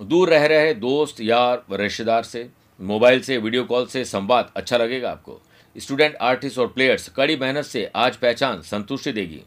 दूर 0.00 0.30
रह 0.30 0.46
रहे 0.46 0.72
दोस्त, 0.74 1.20
यार, 1.20 1.64
रिश्तेदार 1.72 2.22
से 2.22 2.48
मोबाइल 2.80 3.20
से 3.20 3.36
वीडियो 3.38 3.64
कॉल 3.64 3.86
से 3.86 4.04
संवाद 4.04 4.50
अच्छा 4.56 4.76
लगेगा 4.76 5.10
आपको। 5.10 5.40
स्टूडेंट, 5.78 6.16
आर्टिस्ट 6.16 6.58
और 6.58 6.66
प्लेयर्स, 6.66 7.08
कड़ी 7.08 7.36
मेहनत 7.36 7.64
से 7.64 7.84
आज 7.96 8.16
पहचान 8.16 8.60
संतुष्टि 8.62 9.12
देगी। 9.12 9.42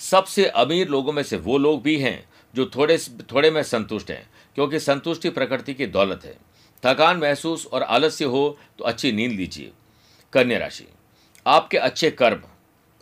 सबसे 0.00 0.46
अमीर 0.46 0.88
लोगों 0.88 1.12
में 1.12 1.22
से 1.22 1.36
वो 1.36 1.58
लोग 1.58 1.82
भी 1.82 1.96
हैं 1.98 2.24
जो 2.54 2.66
थोड़े 2.66 2.98
थोड़े 3.32 3.50
में 3.50 3.62
संतुष्ट 3.62 4.10
हैं, 4.10 4.28
क्योंकि 4.54 4.78
संतुष्टि 4.78 5.30
प्रकृति 5.30 5.74
की 5.74 5.86
दौलत 5.86 6.24
है। 6.24 6.36
थकान 6.82 7.16
महसूस 7.16 7.66
और 7.66 7.82
आलस्य 7.82 8.24
हो 8.24 8.58
तो 8.78 8.84
अच्छी 8.84 9.12
नींद 9.12 9.32
लीजिए। 9.32 9.70
कन्या 10.32 10.58
राशि, 10.58 10.86
आपके 11.46 11.78
अच्छे 11.78 12.10
कर्म 12.10 12.42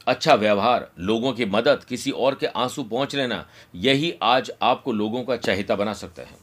अच्छा 0.07 0.35
व्यवहार, 0.35 0.91
लोगों 0.99 1.33
की 1.33 1.45
मदद, 1.45 1.85
किसी 1.85 2.11
और 2.11 2.35
के 2.35 2.47
आँसू 2.47 2.83
पहुँच 2.83 3.15
लेना, 3.15 3.47
यही 3.75 4.15
आज 4.23 4.51
आपको 4.63 4.93
लोगों 4.93 5.23
का 5.25 5.37
चहिता 5.37 5.77
बना 5.77 5.93
सकता 5.93 6.23
है। 6.23 6.42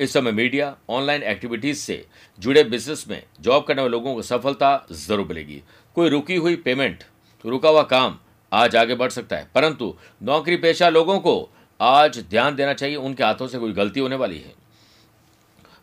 इस 0.00 0.12
समय 0.12 0.32
मीडिया 0.32 0.74
ऑनलाइन 0.90 1.22
एक्टिविटीज़ 1.22 1.78
से 1.78 2.04
जुड़े 2.38 2.62
बिज़नेस 2.64 3.04
में 3.08 3.22
जॉब 3.40 3.64
करने 3.64 3.82
वाले 3.82 3.92
लोगों 3.92 4.14
को 4.14 4.22
सफलता 4.22 4.86
ज़रूर 4.92 5.26
मिलेगी। 5.26 5.62
कोई 5.96 6.08
रुकी 6.08 6.36
हुई 6.36 6.56
पेमेंट 6.58 7.04
रुका 7.44 7.68
हुआ 7.68 7.82
काम 7.84 8.18
आज 8.52 8.76
आगे 8.76 8.94
बढ़ 8.94 9.10
सकता 9.10 9.36
है, 9.36 9.48
परंतु 9.54 9.94
नौकरी 10.22 10.56
पेशा 10.56 10.88
लोगों 10.88 11.18
को 11.20 11.50
आज 11.80 12.18
ध्यान 12.20 12.56
देना 12.56 12.72
चाहिए, 12.74 12.96
उनके 12.96 13.24
हाथों 13.24 13.46
से 13.46 13.58
कोई 13.58 13.72
गलती 13.72 14.00
होने 14.00 14.16
वाली 14.16 14.38
है। 14.38 14.54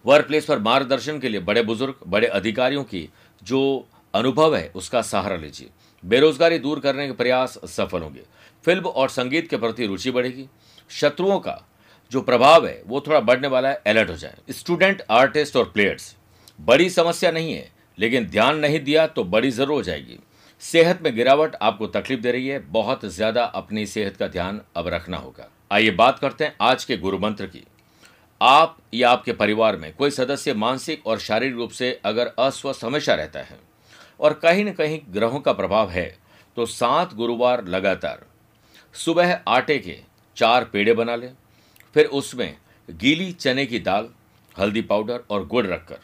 वर्क 0.05 0.27
प्लेस 0.27 0.45
पर 0.45 0.59
मार्गदर्शन 0.61 1.19
के 1.19 1.29
लिए 1.29 1.39
बड़े 1.41 1.61
बुज़ुर्ग, 1.63 1.95
बड़े 2.07 2.27
अधिकारियों 2.29 2.83
की 2.83 3.07
जो 3.41 3.87
अनुभव 4.13 4.55
है, 4.55 4.71
उसका 4.75 5.01
सहारा 5.03 5.35
लीजिए। 5.35 5.69
बेरोजगारी 6.03 6.59
दूर 6.59 6.79
करने 6.79 7.07
के 7.07 7.13
प्रयास 7.13 7.57
सफल 7.67 8.01
होंगे। 8.01 8.23
फ़िल्म 8.65 8.85
और 8.85 9.09
संगीत 9.09 9.49
के 9.49 9.57
प्रति 9.57 9.85
रुचि 9.85 10.11
बढ़ेगी। 10.11 10.47
शत्रुओं 10.91 11.39
का 11.39 11.61
जो 12.11 12.21
प्रभाव 12.21 12.65
है, 12.67 12.81
वो 12.85 12.99
थोड़ा 13.01 13.19
बढ़ने 13.21 13.47
वाला 13.47 13.69
है 13.69 13.81
अलर्ट 13.87 14.09
हो 14.09 14.15
जाए। 14.15 14.53
स्टूडेंट 14.53 15.01
आर्टिस्ट 15.11 15.55
और 15.55 15.65
प्लेयर्स 15.65 16.15
बड़ी 16.59 16.89
समस्या 16.89 17.31
नहीं 17.31 17.53
है, 17.53 17.69
लेकिन 17.97 18.25
ध्यान 18.27 18.57
नहीं 18.57 18.79
दिया 18.79 19.05
तो 19.07 19.23
बड़ी 19.25 19.51
ज़रूर 19.51 19.73
हो 19.73 19.81
जाएगी। 19.83 20.19
सेहत 20.61 21.01
में 21.01 21.15
गिरावट 21.15 21.55
आपको 21.61 21.87
तकलीफ़ 21.89 22.21
दे 22.21 22.31
रही 22.31 22.47
है, 22.47 22.59
बहुत 22.61 23.05
ज़्यादा 23.05 23.43
अपनी 23.43 23.85
सेहत 23.87 24.17
का 24.17 24.27
ध्यान 24.27 24.61
अब 24.75 24.87
रखना 24.87 25.17
होगा। 25.17 25.49
आइए 25.71 25.91
बात 25.93 26.19
करते 26.19 26.43
हैं 26.43 26.55
आज 26.61 26.85
के 26.85 26.97
गुरु 26.97 27.17
मंत्र 27.19 27.45
की। 27.45 27.63
आप 28.41 28.77
या 28.93 29.09
आपके 29.09 29.33
परिवार 29.33 29.75
में 29.77 29.91
कोई 29.95 30.11
सदस्य 30.11 30.53
मानसिक 30.55 31.05
और 31.07 31.19
शारीरिक 31.19 31.55
रूप 31.55 31.71
से 31.71 31.91
अगर 32.05 32.31
अस्वस्थ 32.39 32.83
हमेशा 32.85 33.13
रहता 33.15 33.39
है 33.39 33.59
और 34.19 34.33
कहीं 34.33 34.65
न 34.65 34.71
कहीं 34.71 34.99
ग्रहों 35.09 35.39
का 35.39 35.53
प्रभाव 35.53 35.89
है 35.89 36.07
तो 36.57 36.65
सात 36.65 37.13
गुरुवार 37.13 37.65
लगातार। 37.65 38.25
सुबह 38.95 39.33
आटे 39.47 39.77
के 39.79 39.97
चार 40.37 40.63
पेड़े 40.63 40.93
बना 40.93 41.15
लें 41.15 41.31
फिर 41.97 42.05
उसमें 42.05 42.57
गीली 42.89 43.31
चने 43.31 43.65
की 43.65 43.77
दाल, 43.79 44.07
हल्दी 44.55 44.81
पाउडर 44.81 45.23
और 45.29 45.45
गुड़ 45.47 45.65
रखकर, 45.67 45.97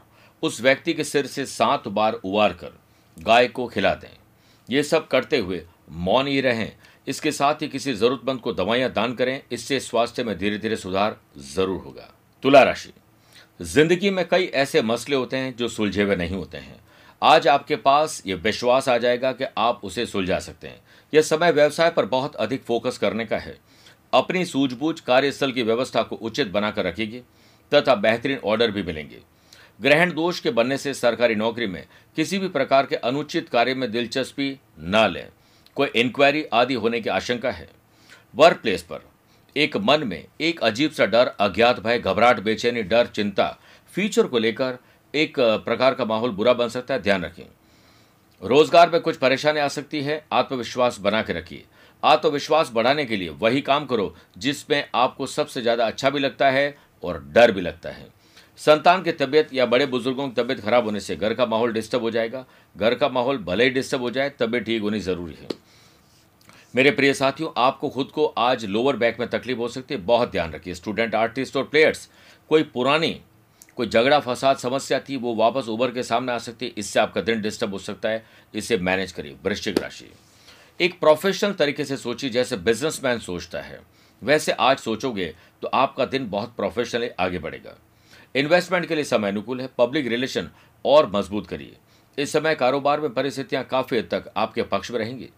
उस 0.44 0.60
व्यक्ति 0.62 0.94
के 0.94 1.04
सिर 1.04 1.26
से 1.26 1.46
सात 1.46 1.88
बार 1.88 2.14
उबार 2.16 2.54
कर 2.54 2.72
गाय 3.18 3.48
को 3.48 3.68
खिला 3.68 3.94
दें। 3.96 4.18
ये 4.70 4.84
सब 4.84 5.08
करते 5.08 5.38
हुए 5.38 5.62
मौन 5.90 6.28
ही 6.28 6.40
रहें। 6.42 6.72
इसके 7.08 7.32
साथ 7.32 7.62
ही 7.62 7.68
किसी 7.68 7.94
जरूरतमंद 7.94 8.40
को 8.40 8.54
दवाइयाँ 8.54 8.92
दान 8.92 9.14
करें। 9.14 9.42
इससे 9.52 9.80
स्वास्थ्य 9.80 10.24
में 10.24 10.38
धीरे 10.38 10.58
धीरे 10.58 10.76
सुधार 10.76 11.18
ज़रूर 11.54 11.82
होगा। 11.82 12.10
तुला 12.44 12.64
राशि। 12.64 12.94
ज़िंदगी 13.62 14.10
में 14.10 14.26
कई 14.28 14.46
ऐसे 14.46 14.82
मसले 14.82 15.16
होते 15.16 15.38
हैं 15.38 15.56
जो 15.56 15.68
सुलझे 15.68 16.04
हुए 16.04 16.16
नहीं 16.16 16.36
होते 16.36 16.58
हैं। 16.58 16.80
आज 17.22 17.48
आपके 17.48 17.76
पास 17.76 18.22
ये 18.26 18.36
विश्वास 18.36 18.90
आ 18.90 18.98
जाएगा 18.98 19.32
कि 19.32 19.46
आप 19.58 19.82
उसे 19.84 20.06
सुलझा 20.06 20.40
सकते 20.40 20.68
हैं। 20.68 20.82
यह 21.14 21.22
समय 21.22 21.52
व्यवसाय 21.52 21.90
पर 21.90 22.06
बहुत 22.06 22.36
अधिक 22.36 22.64
फोकस 22.64 22.98
करने 22.98 23.26
का 23.26 23.38
है। 23.38 23.58
अपनी 24.14 24.46
सूझबूझ 24.46 25.00
कार्यस्थल 25.00 25.52
की 25.52 25.64
व्यवस्था 25.64 26.04
को 26.04 26.16
उचित 26.16 26.48
बनाकर 26.48 26.86
रखेगी, 26.86 27.22
तथा 27.72 27.96
बेहतरीन 27.96 28.40
ऑर्डर 28.46 28.72
भी 28.72 28.84
मिलेंगे। 28.84 29.20
ग्रहण 29.82 30.14
दोष 30.14 30.40
के 30.40 30.52
बनने 30.52 30.78
से 30.78 30.94
सरकारी 30.94 31.36
नौकरी 31.36 31.68
में 31.68 31.86
किसी 32.16 32.40
भी 32.40 32.48
प्रकार 32.48 32.86
के 32.86 32.96
अनुचित 32.96 33.50
कार्य 33.50 33.74
में 33.74 33.90
दिलचस्पी 33.92 34.58
न 34.80 35.08
लें। 35.14 35.28
कोई 35.78 35.88
इंक्वायरी 35.96 36.44
आदि 36.54 36.74
होने 36.74 37.00
की 37.02 37.10
आशंका 37.10 37.52
है। 37.52 37.68
वर्क 38.36 38.58
प्लेस 38.58 38.82
पर 38.84 39.02
एक 39.56 39.78
मन 39.78 40.04
में 40.04 40.26
एक 40.42 40.60
अजीब 40.60 40.92
सा 40.92 41.06
डर, 41.06 41.28
अज्ञात 41.40 41.80
भय, 41.80 42.00
घबराहट, 42.00 42.40
बेचैनी, 42.40 42.84
डर, 42.84 43.08
चिंता 43.08 43.48
फ्यूचर 43.94 44.28
को 44.28 44.40
लेकर 44.40 44.78
एक 45.14 45.40
प्रकार 45.40 45.94
का 45.94 46.06
माहौल 46.06 46.32
बुरा 46.32 46.54
बन 46.54 46.68
सकता 46.68 46.94
है, 46.94 47.02
ध्यान 47.02 47.26
रखें। 47.26 47.44
रोज़गार 48.44 48.90
में 48.90 49.02
कुछ 49.02 49.18
परेशानी 49.18 49.60
आ 49.60 49.68
सकती 49.68 50.02
है, 50.02 50.26
आत्मविश्वास 50.32 51.00
बना 51.00 51.22
के 51.22 51.34
रखिए। 51.34 51.64
आत्मविश्वास 52.04 52.72
बढ़ाने 52.74 53.06
के 53.06 53.16
लिए 53.16 53.30
वही 53.32 53.62
काम 53.62 53.86
करो 53.86 54.14
जिसमें 54.38 54.84
आपको 54.96 55.28
सबसे 55.28 55.62
ज़्यादा 55.62 55.86
अच्छा 55.86 56.10
भी 56.10 56.20
लगता 56.20 56.50
है 56.52 56.76
और 57.04 57.24
डर 57.28 57.52
भी 57.52 57.62
लगता 57.62 57.90
है। 57.90 58.08
संतान 58.60 59.04
की 59.04 59.12
तबीयत 59.12 59.54
या 59.54 59.66
बड़े 59.66 59.86
बुज़ुर्गों 59.86 60.28
की 60.30 60.42
तबीयत 60.42 60.60
खराब 60.60 60.86
होने 60.86 61.00
से 61.00 61.16
घर 61.16 61.34
का 61.34 61.46
माहौल 61.46 61.74
डिस्टर्ब 61.74 62.02
हो 62.02 62.12
जाएगा। 62.12 62.46
घर 62.76 62.96
का 62.96 63.10
माहौल 63.10 63.38
भले 63.40 63.64
ही 63.64 63.70
डिस्टर्ब 63.70 64.02
हो 64.02 64.10
जाए, 64.12 64.30
तबीयत 64.30 64.64
ठीक 64.64 64.82
होनी 64.82 65.00
ज़रूरी 65.00 65.34
है। 65.34 65.48
मेरे 66.74 66.92
प्रिय 66.92 67.14
साथियों, 67.14 67.50
आपको 67.58 67.90
खुद 67.90 68.08
को 68.08 68.26
आज 68.26 68.66
लोअर 68.66 68.96
बैक 68.96 69.20
में 69.20 69.28
तकलीफ़ 69.30 69.58
हो 69.58 69.68
सकती 69.68 69.94
है। 69.94 70.00
बहुत 70.02 70.32
ध्यान 70.32 70.54
रखिए 70.54 70.74
स्टूडेंट 70.74 71.16
आर्टिस्ट 71.16 71.58
और 71.58 71.64
प्लेयर्स 71.64 72.08
कोई 72.50 72.64
पुरानी, 72.64 73.20
कोई 73.76 73.88
झगड़ा, 73.88 74.20
फसाद, 74.20 74.58
समस्या 74.58 75.00
थी, 75.00 75.18
वो 75.18 75.36
वापस 75.36 75.68
उभर 75.70 75.92
के 75.92 76.04
सामने 76.04 76.32
आ 76.32 76.38
सकती 76.40 76.66
है। 76.66 76.72
इससे 76.78 77.00
आपका 77.00 77.22
दिन 77.22 77.42
डिस्टर्ब 77.42 77.72
हो 77.72 77.80
सकता 77.80 78.10
है। 78.10 78.26
इसे 78.54 78.78
मैनेज 78.80 79.12
करिए, 79.12 79.36
वृश्चिक 79.44 79.80
राशि। 79.80 80.12
एक 80.80 81.00
प्रोफेशनल 81.00 81.54
तरीके 81.54 81.86
से 81.86 81.98
सोचिए, 81.98 82.30
जैसे 82.30 82.58
बिजनेसमैन 82.58 83.20
सोचता 83.20 83.60
है। 83.62 83.80
वैसे 84.22 84.52
आज 84.52 84.78
सोचोगे 84.78 85.26
तो 85.62 85.68
आपका 85.68 86.06
दिन 86.06 86.28
बहुत 86.30 86.56
प्रोफेशनली 86.56 87.10
आगे 87.20 87.40
बढ़ेगा। 87.40 87.76
इन्वेस्टमेंट 88.36 88.86
के 88.86 88.96
लिए 88.96 89.04
समय 89.04 89.30
अनुकूल 89.30 89.62
है 89.62 89.70
पब्लिक 89.78 90.08
रिलेशन 90.08 90.50
और 90.86 91.12
मज़बूत 91.12 91.48
करिए। 91.48 91.78
इस 92.18 92.32
समय 92.34 92.56
कारोबार 92.56 93.02
में 93.02 93.14
परिस्थितियाँ 93.14 93.64
काफ़ी 93.64 93.98
हद 93.98 94.08
तक 94.12 94.32
आपके 94.38 94.64
पक्ष 94.64 94.92
में 94.92 95.00
रहेंगी। 95.00 95.30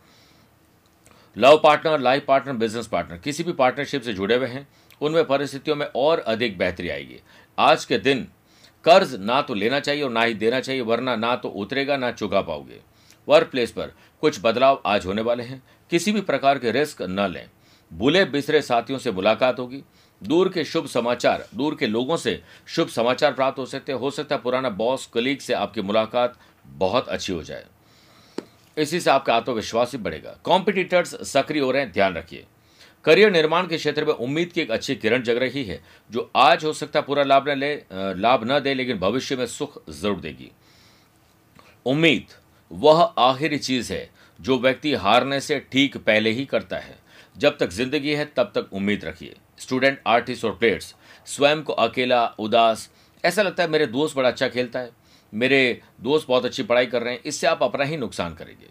Love 1.37 1.59
partner 1.63 1.99
life 1.99 2.25
partner 2.27 2.53
business 2.53 2.87
partner 2.87 3.17
किसी 3.17 3.43
भी 3.43 3.53
पार्टनरशिप 3.53 4.01
से 4.01 4.13
जुड़े 4.13 4.35
हुए 4.35 4.47
हैं, 4.47 4.67
उनमें 5.01 5.25
परिस्थितियों 5.25 5.75
में 5.75 5.85
और 5.85 6.19
अधिक 6.19 6.57
बेहतरी 6.57 6.89
आएगी। 6.89 7.19
आज 7.57 7.85
के 7.85 7.97
दिन 7.97 8.27
कर्ज 8.85 9.15
ना 9.15 9.41
तो 9.41 9.53
लेना 9.53 9.79
चाहिए 9.79 10.03
और 10.03 10.11
ना 10.11 10.23
ही 10.23 10.33
देना 10.33 10.59
चाहिए, 10.59 10.81
वरना 10.81 11.15
ना 11.15 11.35
तो 11.35 11.49
उतरेगा, 11.49 11.97
ना 11.97 12.11
चुका 12.11 12.41
पाओगे। 12.41 12.79
वर्क 13.27 13.47
प्लेस 13.47 13.71
पर 13.71 13.91
कुछ 14.21 14.39
बदलाव 14.43 14.81
आज 14.85 15.05
होने 15.05 15.21
वाले 15.21 15.43
हैं। 15.43 15.61
किसी 15.91 16.11
भी 16.11 16.21
प्रकार 16.21 16.59
के 16.59 16.71
रिस्क 16.71 17.01
न 17.01 17.27
लें। 17.27 17.47
बुले 17.91 18.23
बिसरे 18.25 18.61
साथियों 18.61 18.99
से 18.99 19.11
मुलाकात 19.11 19.59
होगी। 19.59 19.83
दूर 20.21 20.49
के 20.49 20.63
शुभ 20.65 20.85
समाचार, 20.87 21.45
दूर 21.55 21.75
के 21.75 21.87
लोगों 21.87 22.17
से 22.17 22.41
शुभ 22.67 22.87
समाचार 22.87 23.33
प्राप्त 23.33 23.59
हो 23.59 23.65
सकते 23.65 23.91
हो। 23.91 24.09
सकता 24.11 24.35
है 24.35 24.41
पुराना 24.41 24.69
बॉस 24.71 25.05
कलीग 25.05 25.39
से 25.39 25.53
आपकी 25.53 25.81
मुलाकात 25.81 26.37
बहुत 26.65 27.07
अच्छी 27.07 27.33
हो 27.33 27.43
जाए। 27.43 27.65
इसी 28.77 28.99
से 28.99 29.09
आपका 29.09 29.35
आत्मविश्वास 29.35 29.91
भी 29.91 29.97
बढ़ेगा। 29.97 30.37
कॉम्पिटिटर्स 30.43 31.15
सक्रिय 31.23 31.61
हो 31.61 31.71
रहे 31.71 31.81
हैं, 31.81 31.91
ध्यान 31.91 32.15
रखिए। 32.15 32.45
करियर 33.05 33.31
निर्माण 33.31 33.67
के 33.67 33.77
क्षेत्र 33.77 34.05
में 34.05 34.13
उम्मीद 34.13 34.51
की 34.51 34.61
एक 34.61 34.71
अच्छी 34.71 34.95
किरण 34.95 35.23
जग 35.23 35.37
रही 35.37 35.63
है, 35.63 35.81
जो 36.11 36.31
आज 36.35 36.63
हो 36.65 36.73
सकता 36.73 36.99
है 36.99 37.05
पूरा 37.05 37.23
लाभ 37.23 37.49
न 37.49 37.57
ले 37.57 37.75
लाभ 37.91 38.43
न 38.43 38.59
दे, 38.59 38.73
लेकिन 38.73 38.97
भविष्य 38.99 39.35
में 39.35 39.45
सुख 39.47 39.81
ज़रूर 39.89 40.19
देगी। 40.19 40.51
उम्मीद। 41.85 42.33
वह 42.71 43.01
आखिरी 43.01 43.57
चीज़ 43.57 43.93
है 43.93 44.09
जो 44.39 44.57
व्यक्ति 44.59 44.93
हारने 44.93 45.39
से 45.39 45.59
ठीक 45.71 45.97
पहले 45.97 46.29
ही 46.29 46.45
करता 46.45 46.77
है। 46.77 46.97
जब 47.37 47.57
तक 47.57 47.69
ज़िंदगी 47.69 48.13
है, 48.13 48.25
तब 48.27 48.51
तक 48.55 48.73
उम्मीद 48.73 49.05
रखिए। 49.05 49.35
स्टूडेंट 49.59 50.01
आर्टिस्ट 50.07 50.45
और 50.45 50.55
प्लेयर्स 50.55 50.93
स्वयं 51.27 51.61
को 51.63 51.73
अकेला, 51.73 52.25
उदास, 52.39 52.89
ऐसा 53.23 53.41
लगता 53.41 53.63
है 53.63 53.69
मेरे 53.69 53.85
दोस्त 53.87 54.15
बड़ा 54.15 54.29
अच्छा 54.29 54.47
खेलता 54.47 54.79
है। 54.79 54.89
मेरे 55.33 55.81
दोस्त 56.01 56.27
बहुत 56.27 56.45
अच्छी 56.45 56.63
पढ़ाई 56.63 56.85
कर 56.85 57.01
रहे 57.01 57.13
हैं, 57.13 57.21
इससे 57.25 57.47
आप 57.47 57.63
अपना 57.63 57.83
ही 57.83 57.97
नुकसान 57.97 58.33
करेंगे। 58.33 58.67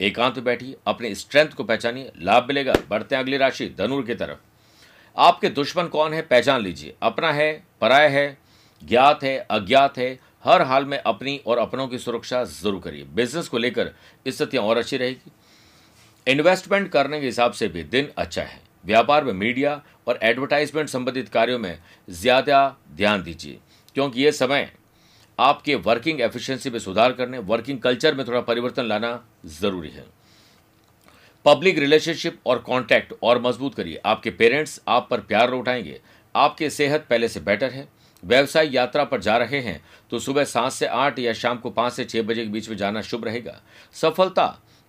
एकांत 0.00 0.36
में 0.36 0.44
बैठिए, 0.44 0.76
अपने 0.86 1.14
स्ट्रेंथ 1.14 1.48
को 1.48 1.64
पहचानिए, 1.64 2.10
लाभ 2.18 2.46
मिलेगा। 2.48 2.74
बढ़ते 2.90 3.14
हैं 3.14 3.22
अगली 3.22 3.36
राशि, 3.36 3.74
धनुर 3.78 4.04
की 4.04 4.14
तरफ़। 4.14 4.38
आपके 5.16 5.48
दुश्मन 5.48 5.86
कौन 5.86 6.14
है, 6.14 6.22
पहचान 6.22 6.62
लीजिए। 6.62 6.94
अपना 7.02 7.32
है, 7.32 7.62
पराया 7.80 8.08
है, 8.08 8.38
ज्ञात 8.82 9.22
है, 9.24 9.36
अज्ञात 9.50 9.98
है 9.98 10.18
हर 10.44 10.62
हाल 10.62 10.84
में 10.84 10.98
अपनी 10.98 11.36
और 11.46 11.58
अपनों 11.58 11.86
की 11.88 11.98
सुरक्षा 11.98 12.42
ज़रूर 12.44 12.80
करिए। 12.80 13.04
बिज़नेस 13.14 13.48
को 13.48 13.58
लेकर 13.58 13.94
स्थितियाँ 14.26 14.64
और 14.64 14.76
अच्छी 14.76 14.96
रहेगी। 14.96 15.32
इन्वेस्टमेंट 16.26 16.90
करने 16.90 17.20
के 17.20 17.26
हिसाब 17.26 17.52
से 17.52 17.68
भी 17.68 17.82
दिन 17.84 18.08
अच्छा 18.18 18.42
है। 18.42 18.60
व्यापार 18.84 19.24
में 19.24 19.32
मीडिया 19.32 19.80
और 20.08 20.18
एडवर्टाइजमेंट 20.22 20.88
संबंधित 20.88 21.28
कार्यों 21.28 21.58
में 21.58 21.78
ज़्यादा 22.08 22.76
ध्यान 22.92 23.22
दीजिए, 23.22 23.58
क्योंकि 23.96 24.22
यह 24.22 24.30
समय 24.32 24.70
आपके 25.38 25.74
वर्किंग 25.76 26.20
एफिशिएंसी 26.20 26.70
में 26.70 26.78
सुधार 26.78 27.12
करने 27.12 27.38
वर्किंग 27.40 27.78
कल्चर 27.78 28.14
में 28.14 28.26
थोड़ा 28.26 28.40
परिवर्तन 28.42 28.84
लाना 28.84 29.20
ज़रूरी 29.50 29.88
है। 29.88 30.04
पब्लिक 31.46 31.78
रिलेशनशिप 31.78 32.38
और 32.46 32.58
कांटेक्ट 32.66 33.12
और 33.22 33.40
मज़बूत 33.42 33.74
करिए। 33.74 34.00
आपके 34.04 34.30
पेरेंट्स 34.32 34.80
आप 34.88 35.08
पर 35.10 35.20
प्यार 35.22 35.50
लौटाएँगे। 35.50 36.00
आपकी 36.34 36.70
सेहत 36.70 37.06
पहले 37.10 37.28
से 37.28 37.40
बेटर 37.40 37.70
है। 37.70 37.88
व्यवसाय 38.24 38.70
यात्रा 38.74 39.04
पर 39.04 39.20
जा 39.20 39.36
रहे 39.36 39.60
हैं 39.60 39.80
तो 40.10 40.18
सुबह 40.18 40.44
सात 40.44 40.72
से 40.72 40.86
आठ 40.86 41.18
या 41.18 41.32
शाम 41.32 41.58
को 41.58 41.70
पाँच 41.70 41.92
से 41.92 42.04
छह 42.04 42.22
बजे 42.22 42.44
के 42.44 42.50
बीच 42.50 42.68
में 42.68 42.76
जाना 42.76 43.00
शुभ 43.02 43.24
रहेगा। 43.24 43.60
सफलता 43.92 44.46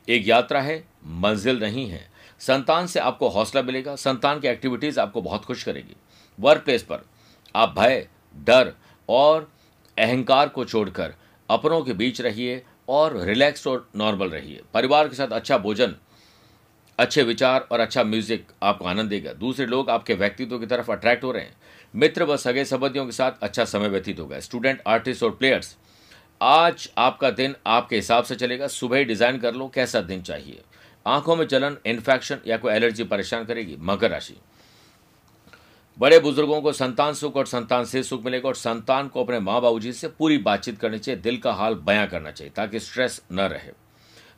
एक 0.07 0.27
यात्रा 0.27 0.61
है, 0.61 0.77
मंजिल 1.05 1.59
नहीं 1.59 1.89
है। 1.89 2.09
संतान 2.39 2.87
से 2.87 2.99
आपको 2.99 3.29
हौसला 3.29 3.61
मिलेगा, 3.61 3.95
संतान 3.95 4.39
की 4.39 4.47
एक्टिविटीज़ 4.47 4.99
आपको 4.99 5.21
बहुत 5.21 5.45
खुश 5.45 5.63
करेगी। 5.63 5.95
वर्क 6.39 6.63
प्लेस 6.63 6.83
पर 6.83 7.05
आप 7.55 7.75
भय, 7.79 8.07
डर 8.37 8.73
और 9.09 9.51
अहंकार 9.97 10.49
को 10.49 10.65
छोड़कर 10.65 11.13
अपनों 11.49 11.81
के 11.81 11.93
बीच 11.93 12.21
रहिए 12.21 12.63
और 12.89 13.17
रिलैक्स 13.17 13.67
और 13.67 13.87
नॉर्मल 13.95 14.29
रहिए। 14.29 14.61
परिवार 14.73 15.07
के 15.07 15.15
साथ 15.15 15.27
अच्छा 15.27 15.57
भोजन 15.57 15.95
अच्छे 16.99 17.23
विचार 17.23 17.67
और 17.71 17.79
अच्छा 17.79 18.03
म्यूज़िक 18.03 18.51
आपको 18.63 18.85
आनंद 18.85 19.09
देगा। 19.09 19.33
दूसरे 19.33 19.65
लोग 19.65 19.89
आपके 19.89 20.13
व्यक्तित्व 20.13 20.57
की 20.59 20.65
तरफ़ 20.65 20.91
अट्रैक्ट 20.91 21.23
हो 21.23 21.31
रहे 21.31 21.43
हैं। 21.43 21.55
मित्र 21.93 22.23
व 22.23 22.37
सगे 22.37 22.65
संबंधियों 22.65 23.05
के 23.05 23.11
साथ 23.11 23.43
अच्छा 23.43 23.65
समय 23.65 23.89
व्यतीत 23.89 24.19
होगा। 24.19 24.39
स्टूडेंट 24.39 24.81
आर्टिस्ट 24.87 25.23
और 25.23 25.31
प्लेयर्स 25.31 25.75
आज 26.41 26.89
आपका 26.97 27.29
दिन 27.31 27.55
आपके 27.67 27.95
हिसाब 27.95 28.23
से 28.23 28.35
चलेगा। 28.35 28.67
सुबह 28.67 28.97
ही 28.97 29.05
डिज़ाइन 29.05 29.37
कर 29.37 29.53
लो, 29.53 29.67
कैसा 29.67 30.01
दिन 30.01 30.21
चाहिए? 30.21 30.61
आँखों 31.05 31.35
में 31.35 31.47
जलन 31.47 31.77
इन्फेक्शन 31.85 32.39
या 32.47 32.57
कोई 32.57 32.73
एलर्जी 32.73 33.03
परेशान 33.03 33.45
करेगी? 33.45 33.77
मकर 33.79 34.11
राशि। 34.11 34.35
बड़े 35.99 36.19
बुज़ुर्गों 36.19 36.61
को 36.61 36.71
संतान 36.73 37.13
सुख 37.13 37.35
और 37.35 37.45
संतान 37.45 37.85
से 37.85 38.03
सुख 38.03 38.23
मिलेगा 38.25 38.47
और 38.47 38.55
संतान 38.55 39.07
को 39.07 39.23
अपने 39.23 39.39
माँ 39.39 39.61
बाबू 39.61 39.79
जी 39.79 39.93
से 39.93 40.07
पूरी 40.09 40.37
बातचीत 40.39 40.79
करनी 40.79 40.99
चाहिए। 40.99 41.21
दिल 41.21 41.37
का 41.37 41.53
हाल 41.53 41.75
बयां 41.77 42.07
करना 42.07 42.31
चाहिए 42.31 42.53
ताकि 42.55 42.79
स्ट्रेस 42.79 43.21
न 43.31 43.39
रहे। 43.41 43.71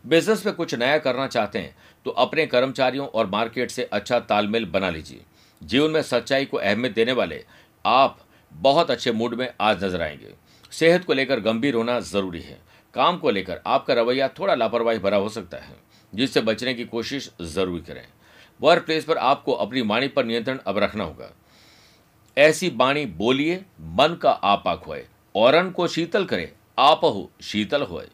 बिज़नेस 0.07 0.45
में 0.45 0.53
कुछ 0.55 0.75
नया 0.75 0.97
करना 0.97 1.27
चाहते 1.27 1.59
हैं 1.59 1.75
तो 2.05 2.11
अपने 2.11 2.45
कर्मचारियों 2.47 3.07
और 3.07 3.27
मार्केट 3.27 3.71
से 3.71 3.83
अच्छा 3.83 4.19
तालमेल 4.21 4.65
बना 4.65 4.89
लीजिए। 4.89 5.21
जीवन 5.61 5.91
में 5.91 6.01
सच्चाई 6.01 6.45
को 6.45 6.57
अहमियत 6.57 6.93
देने 6.95 7.11
वाले 7.11 7.43
आप 7.85 8.19
बहुत 8.51 8.91
अच्छे 8.91 9.11
मूड 9.11 9.33
में 9.33 9.49
आज 9.61 9.83
नज़र 9.83 10.01
आएँगे। 10.01 10.33
सेहत 10.71 11.05
को 11.05 11.13
लेकर 11.13 11.39
गंभीर 11.39 11.75
होना 11.75 11.99
ज़रूरी 11.99 12.41
है। 12.41 12.59
काम 12.93 13.17
को 13.17 13.31
लेकर 13.31 13.61
आपका 13.67 13.93
रवैया 13.93 14.27
थोड़ा 14.29 14.55
लापरवाही 14.55 14.99
भरा 14.99 15.17
हो 15.17 15.29
सकता 15.29 15.57
है, 15.57 15.75
जिससे 16.13 16.41
बचने 16.41 16.73
की 16.73 16.85
कोशिश 16.85 17.29
ज़रूर 17.43 17.79
करें। 17.79 18.05
वर्क 18.59 18.85
प्लेस 18.85 19.05
पर 19.05 19.17
आपको 19.17 19.51
अपनी 19.53 19.81
वाणी 19.81 20.07
पर 20.07 20.25
नियंत्रण 20.25 20.59
अब 20.67 20.77
रखना 20.77 21.03
होगा। 21.03 21.31
ऐसी 22.37 22.69
बाणी 22.69 23.05
बोलिए, 23.05 23.55
मन 23.79 24.17
का 24.21 24.31
आपा 24.31 24.75
खोए, 24.75 25.05
औरन 25.35 25.69
को 25.71 25.87
शीतल 25.87 26.25
करे 26.25 26.51
आपहु 26.79 27.27
शीतल 27.41 27.81
होए। 27.81 28.07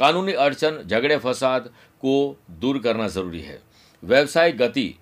कानूनी 0.00 0.32
अड़चन, 0.32 0.82
झगड़े, 0.86 1.16
फसाद 1.16 1.70
को 2.00 2.36
दूर 2.50 2.78
करना 2.78 3.08
ज़रूरी 3.08 3.40
है। 3.40 3.62
व्यवसायिक 4.04 4.56
गति 4.58 4.94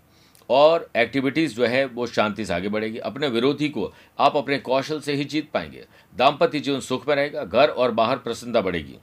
और 0.51 0.91
एक्टिविटीज़ 0.97 1.55
जो 1.55 1.67
है, 1.67 1.85
वो 1.85 2.07
शांति 2.07 2.45
से 2.45 2.55
आगे 2.55 2.69
बढ़ेगी। 2.69 2.99
अपने 2.99 3.29
विरोधी 3.29 3.69
को 3.69 3.93
आप 4.19 4.37
अपने 4.37 4.59
कौशल 4.59 5.01
से 5.01 5.15
ही 5.15 5.25
जीत 5.25 5.51
पाएँगे। 5.51 5.85
दाम्पत्य 6.17 6.61
जीवन 6.61 6.81
सुख 6.81 7.09
में 7.09 7.15
रहेगा, 7.17 7.45
घर 7.45 7.69
और 7.69 7.91
बाहर 7.91 8.17
प्रसन्नता 8.17 8.61
बढ़ेगी। 8.61 8.97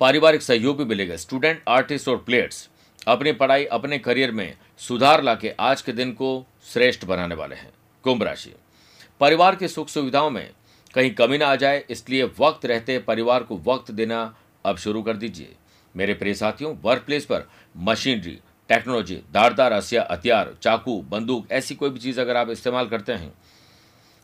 पारिवारिक 0.00 0.42
सहयोग 0.42 0.78
भी 0.78 0.84
मिलेगा। 0.84 1.16
स्टूडेंट 1.16 1.62
आर्टिस्ट 1.68 2.08
और 2.08 2.16
प्लेयर्स 2.16 2.68
अपनी 3.06 3.32
पढ़ाई, 3.32 3.64
अपने 3.64 3.98
करियर 3.98 4.30
में 4.30 4.56
सुधार 4.78 5.22
लाके 5.22 5.50
आज 5.60 5.82
के 5.82 5.92
दिन 5.92 6.12
को 6.12 6.46
श्रेष्ठ 6.72 7.04
बनाने 7.04 7.34
वाले 7.34 7.56
हैं। 7.56 7.72
कुंभ 8.02 8.22
राशि। 8.22 8.54
परिवार 9.20 9.56
की 9.56 9.68
सुख 9.68 9.88
सुविधाओं 9.88 10.30
में 10.30 10.50
कहीं 10.94 11.10
कमी 11.10 11.38
ना 11.38 11.46
आ 11.46 11.56
जाए, 11.56 11.84
इसलिए 11.90 12.24
वक्त 12.24 12.66
रहते 12.66 12.98
परिवार 12.98 13.42
को 13.42 13.56
वक्त 13.56 13.90
देना 13.90 14.36
अब 14.66 14.76
शुरू 14.76 15.02
कर 15.02 15.16
दीजिए। 15.16 15.54
मेरे 15.94 16.14
प्रिय 16.14 16.34
साथियों 16.34 16.74
वर्क 16.82 17.02
प्लेस 17.02 17.24
पर 17.24 17.48
मशीनरी 17.78 18.38
टेक्नोलॉजी 18.70 19.16
धारदार 19.34 19.72
हसिया 19.72 20.06
हथियार, 20.10 20.54
चाकू, 20.62 21.00
बंदूक, 21.02 21.50
ऐसी 21.52 21.74
कोई 21.74 21.90
भी 21.90 21.98
चीज़ 21.98 22.20
अगर 22.20 22.36
आप 22.36 22.50
इस्तेमाल 22.50 22.88
करते 22.88 23.12
हैं 23.14 23.32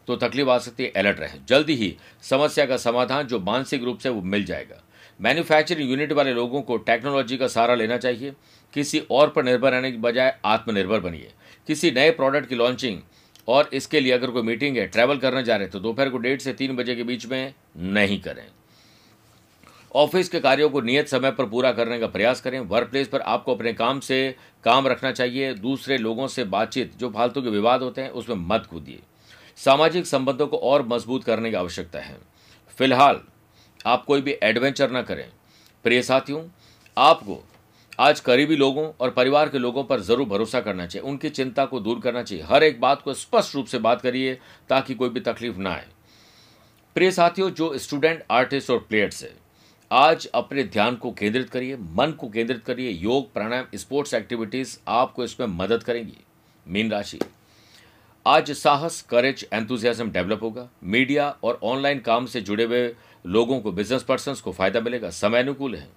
तो 0.08 0.16
तकलीफ़ 0.18 0.48
आ 0.48 0.56
सकती 0.58 0.84
है 0.84 0.90
अलर्ट 0.90 1.20
रहे। 1.20 1.38
जल्दी 1.48 1.74
ही 1.74 1.94
समस्या 2.22 2.64
का 2.66 2.76
समाधान 2.76 3.26
जो 3.26 3.38
मानसिक 3.40 3.82
रूप 3.84 3.98
से 3.98 4.08
वो 4.08 4.22
मिल 4.22 4.44
जाएगा। 4.44 4.82
मैन्युफैक्चरिंग 5.20 5.90
यूनिट 5.90 6.12
वाले 6.12 6.32
लोगों 6.34 6.62
को 6.62 6.76
टेक्नोलॉजी 6.78 7.36
का 7.36 7.46
सहारा 7.48 7.74
लेना 7.74 7.96
चाहिए। 7.96 8.32
किसी 8.74 9.02
और 9.10 9.28
पर 9.28 9.44
निर्भर 9.44 9.72
रहने 9.72 9.90
की 9.92 9.98
बजाय 9.98 10.34
आत्मनिर्भर 10.44 11.00
बनिए। 11.00 11.30
किसी 11.66 11.90
नए 11.90 12.10
प्रोडक्ट 12.10 12.48
की 12.48 12.54
लॉन्चिंग 12.54 13.00
और 13.48 13.70
इसके 13.72 14.00
लिए 14.00 14.12
अगर 14.12 14.30
कोई 14.30 14.42
मीटिंग 14.42 14.76
है 14.76 14.86
ट्रैवल 14.86 15.18
करना 15.18 15.42
जा 15.42 15.56
रहे 15.56 15.64
हैं 15.64 15.72
तो 15.72 15.80
दोपहर 15.80 16.08
को 16.08 16.18
डेढ़ 16.18 16.40
से 16.40 16.52
तीन 16.52 16.76
बजे 16.76 16.94
के 16.94 17.02
बीच 17.02 17.26
में 17.26 17.54
नहीं 17.76 18.20
करें। 18.20 18.44
ऑफ़िस 19.94 20.28
के 20.28 20.40
कार्यों 20.40 20.70
को 20.70 20.80
नियत 20.80 21.08
समय 21.08 21.30
पर 21.30 21.46
पूरा 21.46 21.72
करने 21.72 21.98
का 22.00 22.06
प्रयास 22.06 22.40
करें। 22.40 22.60
वर्क 22.60 22.90
प्लेस 22.90 23.08
पर 23.08 23.20
आपको 23.20 23.54
अपने 23.54 23.72
काम 23.72 24.00
से 24.00 24.36
काम 24.64 24.86
रखना 24.86 25.12
चाहिए। 25.12 25.54
दूसरे 25.54 25.98
लोगों 25.98 26.26
से 26.26 26.44
बातचीत, 26.44 26.96
जो 26.98 27.10
फालतू 27.10 27.42
के 27.42 27.48
विवाद 27.48 27.82
होते 27.82 28.02
हैं, 28.02 28.10
उसमें 28.10 28.36
मत 28.36 28.66
कूदिए। 28.70 29.00
सामाजिक 29.56 30.06
संबंधों 30.06 30.46
को 30.46 30.56
और 30.56 30.86
मज़बूत 30.86 31.24
करने 31.24 31.50
की 31.50 31.56
आवश्यकता 31.56 31.98
है। 31.98 32.16
फ़िलहाल, 32.78 33.20
आप 33.86 34.04
कोई 34.04 34.20
भी 34.20 34.36
एडवेंचर 34.42 34.90
ना 34.90 35.02
करें। 35.02 35.28
प्रिय 35.84 36.02
साथियों, 36.02 36.42
आपको 36.96 37.42
आज 38.00 38.20
करीबी 38.20 38.56
लोगों 38.56 38.90
और 39.00 39.10
परिवार 39.10 39.48
के 39.48 39.58
लोगों 39.58 39.84
पर 39.84 40.00
ज़रूर 40.00 40.28
भरोसा 40.28 40.60
करना 40.60 40.86
चाहिए। 40.86 41.08
उनकी 41.08 41.28
चिंता 41.28 41.64
को 41.64 41.80
दूर 41.80 42.00
करना 42.00 42.22
चाहिए। 42.22 42.44
हर 42.44 42.64
एक 42.64 42.80
बात 42.80 43.02
को 43.02 43.14
स्पष्ट 43.14 43.54
रूप 43.54 43.66
से 43.66 43.78
बात 43.78 44.00
करिए, 44.00 44.38
ताकि 44.68 44.94
कोई 44.94 45.08
भी 45.08 45.20
तकलीफ़ 45.20 45.56
ना 45.56 45.70
आए। 45.70 45.86
प्रिय 46.94 47.10
साथियों, 47.10 47.50
जो 47.50 47.78
स्टूडेंट, 47.78 48.22
आर्टिस्ट 48.30 48.70
और 48.70 48.78
प्लेयर्स 48.78 49.22
है 49.22 49.41
आज 49.92 50.26
अपने 50.34 50.62
ध्यान 50.64 50.94
को 50.96 51.10
केंद्रित 51.12 51.48
करिए, 51.50 51.76
मन 51.76 52.12
को 52.12 52.28
केंद्रित 52.28 52.62
करिए, 52.64 52.90
योग, 52.90 53.32
प्राणायाम, 53.32 53.64
स्पोर्ट्स 53.74 54.14
एक्टिविटीज़ 54.14 54.76
आपको 54.88 55.24
इसमें 55.24 55.46
मदद 55.48 55.82
करेंगी, 55.82 56.16
मीन 56.66 56.90
राशि। 56.90 57.18
आज 58.26 58.50
साहस 58.52 59.00
करेज 59.02 59.46
एंथुजियाज्म 59.52 60.10
डेवलप 60.10 60.42
होगा। 60.42 60.68
मीडिया 60.84 61.28
और 61.44 61.58
ऑनलाइन 61.62 61.98
काम 61.98 62.26
से 62.26 62.40
जुड़े 62.40 62.64
हुए 62.64 62.94
लोगों 63.24 63.60
को 63.60 63.72
बिज़नेस 63.72 64.02
पर्सन 64.02 64.34
को 64.34 64.52
फ़ायदा 64.52 64.80
मिलेगा, 64.80 65.10
समय 65.10 65.38
अनुकूल 65.38 65.74
है। 65.74 65.88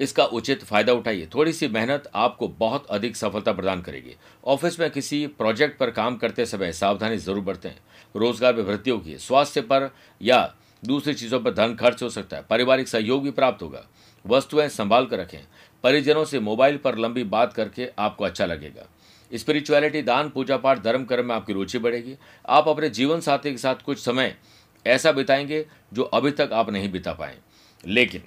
इसका 0.00 0.24
उचित 0.24 0.64
फ़ायदा 0.64 0.92
उठाइए। 0.92 1.28
थोड़ी 1.34 1.52
सी 1.52 1.68
मेहनत 1.68 2.10
आपको 2.14 2.48
बहुत 2.50 2.86
अधिक 2.88 3.16
सफलता 3.16 3.52
प्रदान 3.52 3.80
करेगी। 3.82 4.16
ऑफ़िस 4.46 4.80
में 4.80 4.90
किसी 4.90 5.26
प्रोजेक्ट 5.26 5.78
पर 5.78 5.90
काम 5.90 6.16
करते 6.16 6.46
समय 6.46 6.72
सावधानी 6.72 7.16
ज़रूर 7.18 7.40
बरतें। 7.40 7.70
रोज़गार 8.14 8.54
में 8.54 8.62
वृद्धि 8.62 8.90
होगी। 8.90 9.18
स्वास्थ्य 9.18 9.60
पर 9.62 9.90
या 10.20 10.42
दूसरी 10.82 11.14
चीज़ों 11.14 11.40
पर 11.40 11.54
धन 11.54 11.74
खर्च 11.74 12.02
हो 12.02 12.08
सकता 12.08 12.36
है। 12.36 12.44
पारिवारिक 12.50 12.88
सहयोग 12.88 13.22
भी 13.22 13.30
प्राप्त 13.30 13.62
होगा। 13.62 13.86
वस्तुएँ 14.24 14.68
संभाल 14.68 15.06
कर 15.06 15.18
रखें। 15.18 15.38
परिजनों 15.84 16.24
से 16.24 16.40
मोबाइल 16.40 16.76
पर 16.76 16.98
लंबी 16.98 17.24
बात 17.26 17.52
करके 17.52 17.88
आपको 17.98 18.24
अच्छा 18.24 18.46
लगेगा। 18.46 18.86
स्पिरिचुअलिटी, 19.30 20.02
दान 20.02 20.28
पूजा 20.28 20.56
पाठ 20.56 20.82
धर्म 20.82 21.04
कर्म 21.04 21.26
में 21.26 21.34
आपकी 21.34 21.52
रुचि 21.52 21.78
बढ़ेगी। 21.78 22.16
आप 22.48 22.68
अपने 22.68 22.88
जीवन 22.90 23.20
साथी 23.20 23.50
के 23.50 23.58
साथ 23.58 23.82
कुछ 23.84 23.98
समय 23.98 24.34
ऐसा 24.86 25.12
बिताएँगे 25.12 25.64
जो 25.94 26.02
अभी 26.04 26.30
तक 26.30 26.50
आप 26.52 26.70
नहीं 26.70 26.90
बिता 26.92 27.12
पाए। 27.12 27.36
लेकिन 27.84 28.22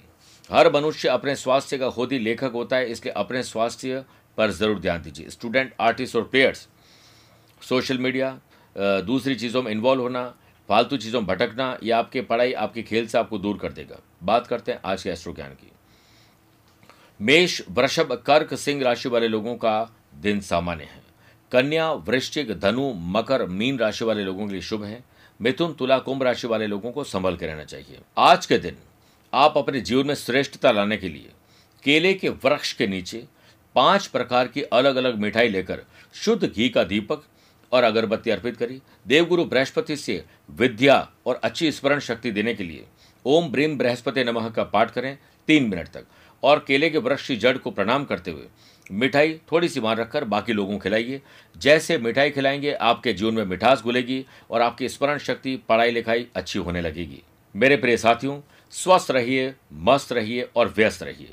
हर 0.50 0.72
मनुष्य 0.72 1.08
अपने 1.08 1.34
स्वास्थ्य 1.36 1.78
का 1.78 1.90
खुद 1.90 2.12
ही 2.12 2.18
लेखक 2.18 2.52
होता 2.54 2.76
है, 2.76 2.90
इसलिए 2.90 3.12
अपने 3.12 3.42
स्वास्थ्य 3.42 4.04
पर 4.38 4.50
ज़रूर 4.50 4.78
ध्यान 4.80 5.02
दीजिए। 5.02 5.28
स्टूडेंट, 5.30 5.72
आर्टिस्ट 5.80 6.16
और 6.16 6.22
प्लेयर्स 6.24 6.66
सोशल 7.62 7.98
मीडिया 7.98 8.38
दूसरी 8.76 9.34
चीज़ों 9.34 9.62
में 9.62 9.70
इन्वॉल्व 9.72 10.02
होना 10.02 10.34
फालतू 10.68 10.96
चीज़ों 10.96 11.24
भटकना, 11.24 11.78
या 11.82 11.98
आपके 11.98 12.20
पढ़ाई, 12.20 12.52
आपके 12.52 12.82
खेल 12.82 13.06
से 13.06 13.18
आपको 13.18 13.38
दूर 13.38 13.58
कर 13.58 13.72
देगा। 13.72 13.98
बात 14.22 14.46
करते 14.46 14.72
हैं 14.72 14.80
आज 14.84 15.02
के 15.02 15.10
एस्ट्रो 15.10 15.32
ज्ञान 15.32 15.50
की। 15.50 15.72
मेष, 17.20 17.62
वृषभ, 17.70 18.22
कर्क, 18.26 18.54
सिंह 18.54 18.82
राशि 18.82 19.08
वाले 19.08 19.28
लोगों 19.28 19.56
का 19.56 19.96
दिन 20.14 20.40
सामान्य 20.40 20.84
है। 20.84 21.02
कन्या, 21.52 21.92
वृश्चिक, 21.92 22.60
धनु, 22.60 22.92
मकर, 22.94 23.46
मीन 23.46 23.78
राशि 23.78 24.04
वाले 24.04 24.24
लोगों 24.24 24.46
के 24.46 24.52
लिए 24.52 24.62
शुभ 24.62 24.84
है। 24.84 25.04
मिथुन, 25.40 25.72
तुला, 25.72 25.98
कुंभ 25.98 26.22
राशि 26.22 26.46
वाले 26.46 26.66
लोगों 26.66 26.92
को 26.92 27.04
संभल 27.04 27.36
के 27.36 27.46
रहना 27.46 27.64
चाहिए। 27.64 27.98
आज 28.18 28.46
के 28.46 28.58
दिन 28.58 28.76
आप 29.34 29.58
अपने 29.58 29.80
जीवन 29.80 30.06
में 30.06 30.14
श्रेष्ठता 30.14 30.70
लाने 30.70 30.96
के 30.96 31.08
लिए 31.08 31.30
केले 31.82 32.14
के 32.14 32.28
वृक्ष 32.28 32.72
के 32.72 32.86
नीचे 32.86 33.24
पाँच 33.74 34.06
प्रकार 34.06 34.48
की 34.48 34.62
अलग 34.62 34.96
अलग 34.96 35.18
मिठाई 35.18 35.48
लेकर 35.48 35.82
शुद्ध 36.14 36.52
घी 36.52 36.68
का 36.68 36.84
दीपक 36.84 37.24
और 37.74 37.84
अगरबत्ती 37.84 38.30
अर्पित 38.30 38.56
करी। 38.56 38.80
देवगुरु 39.06 39.44
बृहस्पति 39.44 39.96
से 39.96 40.24
विद्या 40.50 41.10
और 41.26 41.40
अच्छी 41.44 41.72
स्मरण 41.72 41.98
शक्ति 41.98 42.30
देने 42.30 42.54
के 42.54 42.64
लिए 42.64 42.84
ओम 43.24 43.48
ब्रीम 43.48 43.78
बृहस्पति 43.78 44.24
नमः 44.24 44.48
का 44.50 44.64
पाठ 44.64 44.90
करें 44.90 45.18
तीन 45.46 45.68
मिनट 45.68 45.88
तक। 45.88 46.04
और 46.42 46.64
केले 46.68 46.90
के 46.90 46.98
वृक्ष 46.98 47.26
की 47.28 47.36
जड़ 47.36 47.56
को 47.58 47.70
प्रणाम 47.70 48.04
करते 48.04 48.30
हुए 48.30 48.46
मिठाई 48.92 49.40
थोड़ी 49.52 49.68
सी 49.68 49.80
मान 49.80 49.96
रखकर 49.96 50.24
बाकी 50.24 50.52
लोगों 50.52 50.72
को 50.72 50.78
खिलाइए। 50.78 51.22
जैसे 51.56 51.98
मिठाई 51.98 52.30
खिलाएँगे, 52.30 52.72
आपके 52.72 53.12
जीवन 53.12 53.34
में 53.34 53.44
मिठास 53.44 53.82
घुलेगी 53.82 54.24
और 54.50 54.62
आपकी 54.62 54.88
स्मरण 54.88 55.18
शक्ति, 55.18 55.56
पढ़ाई 55.56 55.90
लिखाई 55.90 56.26
अच्छी 56.34 56.58
होने 56.58 56.80
लगेगी। 56.80 57.22
मेरे 57.56 57.76
प्रिय 57.76 57.96
साथियों, 57.96 58.40
स्वस्थ 58.70 59.10
रहिए, 59.10 59.54
मस्त 59.72 60.12
रहिए 60.12 60.48
और 60.56 60.74
व्यस्त 60.76 61.02
रहिए। 61.02 61.32